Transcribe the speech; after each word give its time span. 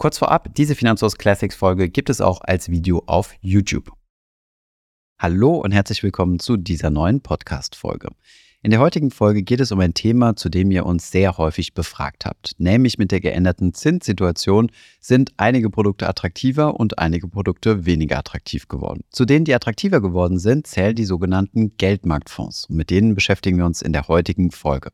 Kurz 0.00 0.16
vorab, 0.16 0.54
diese 0.54 0.74
Finanzhaus 0.74 1.18
Classics 1.18 1.54
Folge 1.54 1.90
gibt 1.90 2.08
es 2.08 2.22
auch 2.22 2.40
als 2.40 2.70
Video 2.70 3.02
auf 3.04 3.34
YouTube. 3.42 3.92
Hallo 5.18 5.56
und 5.56 5.72
herzlich 5.72 6.02
willkommen 6.02 6.38
zu 6.38 6.56
dieser 6.56 6.88
neuen 6.88 7.20
Podcast 7.20 7.76
Folge. 7.76 8.08
In 8.62 8.70
der 8.70 8.80
heutigen 8.80 9.10
Folge 9.10 9.42
geht 9.42 9.60
es 9.60 9.72
um 9.72 9.80
ein 9.80 9.92
Thema, 9.92 10.36
zu 10.36 10.48
dem 10.48 10.70
ihr 10.70 10.86
uns 10.86 11.10
sehr 11.10 11.36
häufig 11.36 11.74
befragt 11.74 12.24
habt. 12.24 12.54
Nämlich 12.56 12.96
mit 12.96 13.12
der 13.12 13.20
geänderten 13.20 13.74
Zinssituation 13.74 14.70
sind 15.00 15.34
einige 15.36 15.68
Produkte 15.68 16.08
attraktiver 16.08 16.80
und 16.80 16.98
einige 16.98 17.28
Produkte 17.28 17.84
weniger 17.84 18.16
attraktiv 18.16 18.68
geworden. 18.68 19.02
Zu 19.10 19.26
denen, 19.26 19.44
die 19.44 19.54
attraktiver 19.54 20.00
geworden 20.00 20.38
sind, 20.38 20.66
zählen 20.66 20.94
die 20.94 21.04
sogenannten 21.04 21.76
Geldmarktfonds. 21.76 22.70
Und 22.70 22.76
mit 22.76 22.88
denen 22.88 23.14
beschäftigen 23.14 23.58
wir 23.58 23.66
uns 23.66 23.82
in 23.82 23.92
der 23.92 24.08
heutigen 24.08 24.50
Folge. 24.50 24.92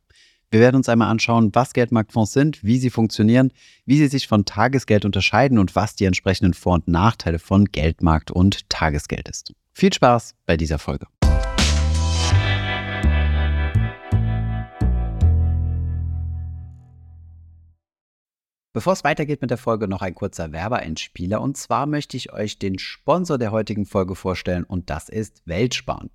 Wir 0.49 0.61
werden 0.61 0.77
uns 0.77 0.89
einmal 0.89 1.11
anschauen, 1.11 1.51
was 1.55 1.73
Geldmarktfonds 1.73 2.33
sind, 2.33 2.63
wie 2.63 2.79
sie 2.79 2.91
funktionieren, 2.91 3.53
wie 3.85 3.97
sie 3.97 4.07
sich 4.07 4.29
von 4.29 4.45
Tagesgeld 4.45 5.05
unterscheiden 5.05 5.59
und 5.59 5.75
was 5.75 5.97
die 5.97 6.05
entsprechenden 6.05 6.55
Vor- 6.55 6.75
und 6.75 6.87
Nachteile 6.87 7.41
von 7.41 7.65
Geldmarkt 7.65 8.31
und 8.31 8.71
Tagesgeld 8.71 9.29
ist. 9.29 9.53
Viel 9.73 9.93
Spaß 9.93 10.37
bei 10.47 10.57
dieser 10.57 10.79
Folge. 10.79 11.07
Bevor 18.73 18.93
es 18.93 19.03
weitergeht 19.03 19.41
mit 19.41 19.51
der 19.51 19.59
Folge, 19.59 19.89
noch 19.89 20.03
ein 20.03 20.15
kurzer 20.15 20.53
Werbeeinspieler. 20.53 21.41
Und 21.41 21.57
zwar 21.57 21.87
möchte 21.87 22.17
ich 22.17 22.33
euch 22.33 22.61
den 22.61 22.79
Sponsor 22.79 23.37
der 23.37 23.51
heutigen 23.51 23.85
Folge 23.85 24.15
vorstellen 24.15 24.63
und 24.63 24.91
das 24.91 25.09
ist 25.09 25.43
Weltsparen. 25.47 26.11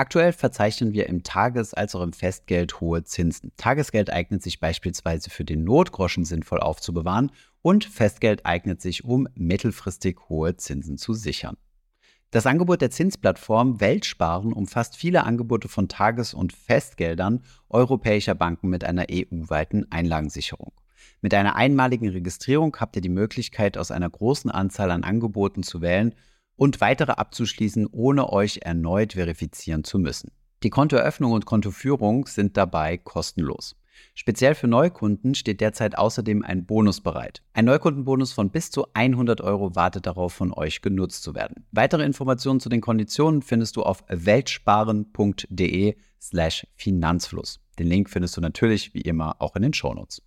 Aktuell 0.00 0.32
verzeichnen 0.32 0.94
wir 0.94 1.10
im 1.10 1.24
Tages- 1.24 1.74
als 1.74 1.94
auch 1.94 2.00
im 2.00 2.14
Festgeld 2.14 2.80
hohe 2.80 3.04
Zinsen. 3.04 3.52
Tagesgeld 3.58 4.08
eignet 4.08 4.42
sich 4.42 4.58
beispielsweise 4.58 5.28
für 5.28 5.44
den 5.44 5.62
Notgroschen 5.62 6.24
sinnvoll 6.24 6.60
aufzubewahren 6.60 7.30
und 7.60 7.84
Festgeld 7.84 8.46
eignet 8.46 8.80
sich, 8.80 9.04
um 9.04 9.28
mittelfristig 9.34 10.16
hohe 10.30 10.56
Zinsen 10.56 10.96
zu 10.96 11.12
sichern. 11.12 11.58
Das 12.30 12.46
Angebot 12.46 12.80
der 12.80 12.90
Zinsplattform 12.90 13.82
Weltsparen 13.82 14.54
umfasst 14.54 14.96
viele 14.96 15.24
Angebote 15.24 15.68
von 15.68 15.86
Tages- 15.86 16.32
und 16.32 16.54
Festgeldern 16.54 17.44
europäischer 17.68 18.34
Banken 18.34 18.70
mit 18.70 18.84
einer 18.84 19.04
EU-weiten 19.10 19.92
Einlagensicherung. 19.92 20.72
Mit 21.20 21.34
einer 21.34 21.56
einmaligen 21.56 22.08
Registrierung 22.08 22.74
habt 22.80 22.96
ihr 22.96 23.02
die 23.02 23.10
Möglichkeit, 23.10 23.76
aus 23.76 23.90
einer 23.90 24.08
großen 24.08 24.50
Anzahl 24.50 24.92
an 24.92 25.04
Angeboten 25.04 25.62
zu 25.62 25.82
wählen 25.82 26.14
und 26.60 26.82
weitere 26.82 27.12
abzuschließen, 27.12 27.86
ohne 27.90 28.30
euch 28.30 28.60
erneut 28.62 29.14
verifizieren 29.14 29.82
zu 29.82 29.98
müssen. 29.98 30.30
Die 30.62 30.68
Kontoeröffnung 30.68 31.32
und 31.32 31.46
Kontoführung 31.46 32.26
sind 32.26 32.58
dabei 32.58 32.98
kostenlos. 32.98 33.76
Speziell 34.14 34.54
für 34.54 34.68
Neukunden 34.68 35.34
steht 35.34 35.62
derzeit 35.62 35.96
außerdem 35.96 36.44
ein 36.44 36.66
Bonus 36.66 37.00
bereit. 37.00 37.42
Ein 37.54 37.64
Neukundenbonus 37.64 38.34
von 38.34 38.50
bis 38.50 38.70
zu 38.70 38.88
100 38.92 39.40
Euro 39.40 39.74
wartet 39.74 40.04
darauf, 40.04 40.34
von 40.34 40.52
euch 40.52 40.82
genutzt 40.82 41.22
zu 41.22 41.34
werden. 41.34 41.66
Weitere 41.72 42.04
Informationen 42.04 42.60
zu 42.60 42.68
den 42.68 42.82
Konditionen 42.82 43.40
findest 43.40 43.76
du 43.76 43.82
auf 43.82 44.04
weltsparen.de 44.08 45.96
slash 46.20 46.66
Finanzfluss. 46.74 47.60
Den 47.78 47.86
Link 47.86 48.10
findest 48.10 48.36
du 48.36 48.42
natürlich 48.42 48.92
wie 48.92 49.00
immer 49.00 49.40
auch 49.40 49.56
in 49.56 49.62
den 49.62 49.72
Shownotes. 49.72 50.20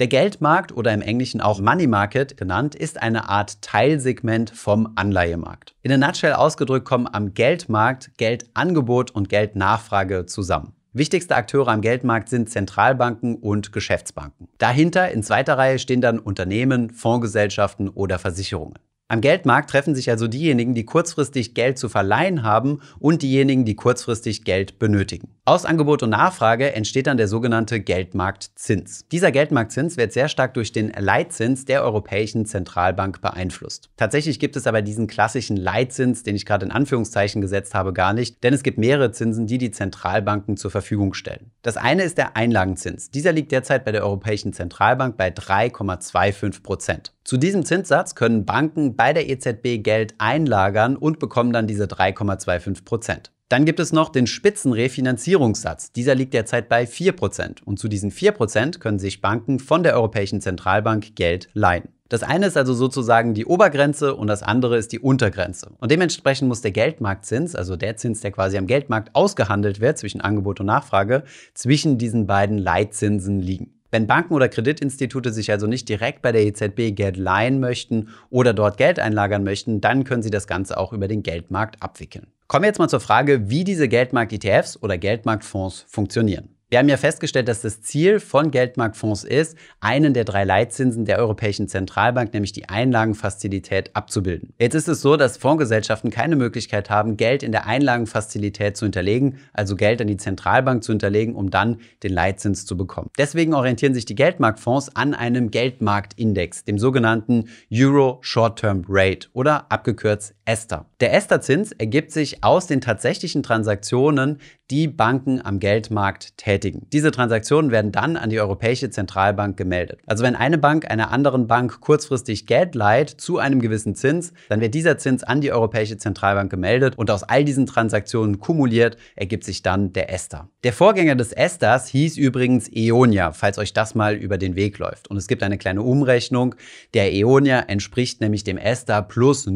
Der 0.00 0.08
Geldmarkt 0.08 0.74
oder 0.74 0.94
im 0.94 1.02
Englischen 1.02 1.42
auch 1.42 1.60
Money 1.60 1.86
Market 1.86 2.38
genannt, 2.38 2.74
ist 2.74 3.02
eine 3.02 3.28
Art 3.28 3.60
Teilsegment 3.60 4.48
vom 4.48 4.94
Anleihemarkt. 4.96 5.74
In 5.82 5.90
der 5.90 5.98
Nutshell 5.98 6.32
ausgedrückt 6.32 6.86
kommen 6.86 7.06
am 7.06 7.34
Geldmarkt 7.34 8.12
Geldangebot 8.16 9.10
und 9.10 9.28
Geldnachfrage 9.28 10.24
zusammen. 10.24 10.72
Wichtigste 10.94 11.36
Akteure 11.36 11.68
am 11.68 11.82
Geldmarkt 11.82 12.30
sind 12.30 12.48
Zentralbanken 12.48 13.34
und 13.34 13.72
Geschäftsbanken. 13.72 14.48
Dahinter 14.56 15.10
in 15.10 15.22
zweiter 15.22 15.58
Reihe 15.58 15.78
stehen 15.78 16.00
dann 16.00 16.18
Unternehmen, 16.18 16.88
Fondsgesellschaften 16.88 17.90
oder 17.90 18.18
Versicherungen. 18.18 18.78
Am 19.10 19.20
Geldmarkt 19.20 19.68
treffen 19.68 19.96
sich 19.96 20.08
also 20.08 20.28
diejenigen, 20.28 20.72
die 20.72 20.84
kurzfristig 20.84 21.52
Geld 21.54 21.78
zu 21.78 21.88
verleihen 21.88 22.44
haben 22.44 22.80
und 23.00 23.22
diejenigen, 23.22 23.64
die 23.64 23.74
kurzfristig 23.74 24.44
Geld 24.44 24.78
benötigen. 24.78 25.34
Aus 25.46 25.64
Angebot 25.64 26.02
und 26.02 26.10
Nachfrage 26.10 26.74
entsteht 26.74 27.06
dann 27.06 27.16
der 27.16 27.26
sogenannte 27.26 27.80
Geldmarktzins. 27.80 29.08
Dieser 29.10 29.32
Geldmarktzins 29.32 29.96
wird 29.96 30.12
sehr 30.12 30.28
stark 30.28 30.52
durch 30.52 30.70
den 30.70 30.92
Leitzins 30.92 31.64
der 31.64 31.82
Europäischen 31.82 32.44
Zentralbank 32.44 33.22
beeinflusst. 33.22 33.88
Tatsächlich 33.96 34.38
gibt 34.38 34.54
es 34.56 34.66
aber 34.66 34.82
diesen 34.82 35.06
klassischen 35.06 35.56
Leitzins, 35.56 36.22
den 36.22 36.36
ich 36.36 36.44
gerade 36.44 36.66
in 36.66 36.72
Anführungszeichen 36.72 37.40
gesetzt 37.40 37.74
habe, 37.74 37.94
gar 37.94 38.12
nicht, 38.12 38.44
denn 38.44 38.52
es 38.52 38.62
gibt 38.62 38.76
mehrere 38.76 39.12
Zinsen, 39.12 39.46
die 39.46 39.56
die 39.56 39.70
Zentralbanken 39.70 40.58
zur 40.58 40.70
Verfügung 40.70 41.14
stellen. 41.14 41.50
Das 41.62 41.78
eine 41.78 42.02
ist 42.02 42.18
der 42.18 42.36
Einlagenzins. 42.36 43.10
Dieser 43.10 43.32
liegt 43.32 43.50
derzeit 43.50 43.86
bei 43.86 43.92
der 43.92 44.04
Europäischen 44.04 44.52
Zentralbank 44.52 45.16
bei 45.16 45.30
3,25 45.30 46.62
Prozent. 46.62 47.14
Zu 47.24 47.38
diesem 47.38 47.64
Zinssatz 47.64 48.14
können 48.14 48.44
Banken 48.44 48.94
bei 48.94 49.14
der 49.14 49.28
EZB 49.28 49.82
Geld 49.82 50.14
einlagern 50.18 50.96
und 50.96 51.18
bekommen 51.18 51.52
dann 51.54 51.66
diese 51.66 51.86
3,25 51.86 52.84
Prozent. 52.84 53.32
Dann 53.50 53.64
gibt 53.64 53.80
es 53.80 53.92
noch 53.92 54.10
den 54.10 54.28
Spitzenrefinanzierungssatz. 54.28 55.90
Dieser 55.90 56.14
liegt 56.14 56.34
derzeit 56.34 56.68
bei 56.68 56.84
4%. 56.84 57.64
Und 57.64 57.80
zu 57.80 57.88
diesen 57.88 58.12
4% 58.12 58.78
können 58.78 59.00
sich 59.00 59.20
Banken 59.20 59.58
von 59.58 59.82
der 59.82 59.94
Europäischen 59.94 60.40
Zentralbank 60.40 61.16
Geld 61.16 61.48
leihen. 61.52 61.88
Das 62.08 62.22
eine 62.22 62.46
ist 62.46 62.56
also 62.56 62.74
sozusagen 62.74 63.34
die 63.34 63.46
Obergrenze 63.46 64.14
und 64.14 64.28
das 64.28 64.44
andere 64.44 64.76
ist 64.76 64.92
die 64.92 65.00
Untergrenze. 65.00 65.72
Und 65.78 65.90
dementsprechend 65.90 66.46
muss 66.46 66.60
der 66.60 66.70
Geldmarktzins, 66.70 67.56
also 67.56 67.74
der 67.74 67.96
Zins, 67.96 68.20
der 68.20 68.30
quasi 68.30 68.56
am 68.56 68.68
Geldmarkt 68.68 69.16
ausgehandelt 69.16 69.80
wird 69.80 69.98
zwischen 69.98 70.20
Angebot 70.20 70.60
und 70.60 70.66
Nachfrage, 70.66 71.24
zwischen 71.52 71.98
diesen 71.98 72.28
beiden 72.28 72.56
Leitzinsen 72.56 73.40
liegen. 73.40 73.79
Wenn 73.90 74.06
Banken 74.06 74.34
oder 74.34 74.48
Kreditinstitute 74.48 75.32
sich 75.32 75.50
also 75.50 75.66
nicht 75.66 75.88
direkt 75.88 76.22
bei 76.22 76.30
der 76.30 76.42
EZB 76.42 76.94
Geld 76.94 77.16
leihen 77.16 77.58
möchten 77.58 78.08
oder 78.30 78.54
dort 78.54 78.76
Geld 78.76 79.00
einlagern 79.00 79.42
möchten, 79.42 79.80
dann 79.80 80.04
können 80.04 80.22
sie 80.22 80.30
das 80.30 80.46
Ganze 80.46 80.78
auch 80.78 80.92
über 80.92 81.08
den 81.08 81.22
Geldmarkt 81.22 81.82
abwickeln. 81.82 82.28
Kommen 82.46 82.62
wir 82.62 82.68
jetzt 82.68 82.78
mal 82.78 82.88
zur 82.88 83.00
Frage, 83.00 83.50
wie 83.50 83.64
diese 83.64 83.88
Geldmarkt-ETFs 83.88 84.80
oder 84.82 84.98
Geldmarktfonds 84.98 85.86
funktionieren. 85.88 86.50
Wir 86.72 86.78
haben 86.78 86.88
ja 86.88 86.98
festgestellt, 86.98 87.48
dass 87.48 87.62
das 87.62 87.82
Ziel 87.82 88.20
von 88.20 88.52
Geldmarktfonds 88.52 89.24
ist, 89.24 89.58
einen 89.80 90.14
der 90.14 90.22
drei 90.22 90.44
Leitzinsen 90.44 91.04
der 91.04 91.18
Europäischen 91.18 91.66
Zentralbank, 91.66 92.32
nämlich 92.32 92.52
die 92.52 92.68
Einlagenfazilität, 92.68 93.90
abzubilden. 93.96 94.54
Jetzt 94.56 94.74
ist 94.74 94.86
es 94.86 95.00
so, 95.00 95.16
dass 95.16 95.36
Fondsgesellschaften 95.36 96.12
keine 96.12 96.36
Möglichkeit 96.36 96.88
haben, 96.88 97.16
Geld 97.16 97.42
in 97.42 97.50
der 97.50 97.66
Einlagenfazilität 97.66 98.76
zu 98.76 98.84
hinterlegen, 98.84 99.38
also 99.52 99.74
Geld 99.74 100.00
an 100.00 100.06
die 100.06 100.16
Zentralbank 100.16 100.84
zu 100.84 100.92
hinterlegen, 100.92 101.34
um 101.34 101.50
dann 101.50 101.78
den 102.04 102.12
Leitzins 102.12 102.66
zu 102.66 102.76
bekommen. 102.76 103.10
Deswegen 103.18 103.52
orientieren 103.52 103.92
sich 103.92 104.04
die 104.04 104.14
Geldmarktfonds 104.14 104.94
an 104.94 105.14
einem 105.14 105.50
Geldmarktindex, 105.50 106.66
dem 106.66 106.78
sogenannten 106.78 107.48
Euro 107.74 108.18
Short-Term 108.20 108.84
Rate 108.88 109.26
oder 109.32 109.72
abgekürzt 109.72 110.36
ESTA. 110.50 110.84
Der 110.98 111.14
ESTA-Zins 111.14 111.70
ergibt 111.70 112.10
sich 112.10 112.42
aus 112.42 112.66
den 112.66 112.80
tatsächlichen 112.80 113.44
Transaktionen, 113.44 114.38
die 114.70 114.88
Banken 114.88 115.44
am 115.44 115.58
Geldmarkt 115.58 116.36
tätigen. 116.36 116.86
Diese 116.92 117.10
Transaktionen 117.10 117.70
werden 117.70 117.92
dann 117.92 118.16
an 118.16 118.30
die 118.30 118.40
Europäische 118.40 118.90
Zentralbank 118.90 119.56
gemeldet. 119.56 120.00
Also 120.06 120.24
wenn 120.24 120.36
eine 120.36 120.58
Bank 120.58 120.90
einer 120.90 121.10
anderen 121.10 121.46
Bank 121.46 121.80
kurzfristig 121.80 122.46
Geld 122.46 122.74
leiht 122.74 123.10
zu 123.10 123.38
einem 123.38 123.60
gewissen 123.60 123.94
Zins, 123.94 124.32
dann 124.48 124.60
wird 124.60 124.74
dieser 124.74 124.98
Zins 124.98 125.22
an 125.24 125.40
die 125.40 125.52
Europäische 125.52 125.98
Zentralbank 125.98 126.50
gemeldet 126.50 126.96
und 126.96 127.10
aus 127.10 127.22
all 127.22 127.44
diesen 127.44 127.66
Transaktionen 127.66 128.38
kumuliert 128.38 128.96
ergibt 129.16 129.44
sich 129.44 129.62
dann 129.62 129.92
der 129.92 130.12
ESTA. 130.12 130.48
Der 130.62 130.72
Vorgänger 130.72 131.14
des 131.14 131.32
ESTAs 131.32 131.88
hieß 131.88 132.16
übrigens 132.16 132.68
EONIA, 132.72 133.32
falls 133.32 133.58
euch 133.58 133.72
das 133.72 133.94
mal 133.94 134.14
über 134.14 134.38
den 134.38 134.56
Weg 134.56 134.78
läuft. 134.78 135.08
Und 135.08 135.16
es 135.16 135.26
gibt 135.26 135.42
eine 135.42 135.58
kleine 135.58 135.82
Umrechnung. 135.82 136.54
Der 136.94 137.12
EONIA 137.12 137.60
entspricht 137.60 138.20
nämlich 138.20 138.44
dem 138.44 138.58
ESTA 138.58 139.02
plus 139.02 139.46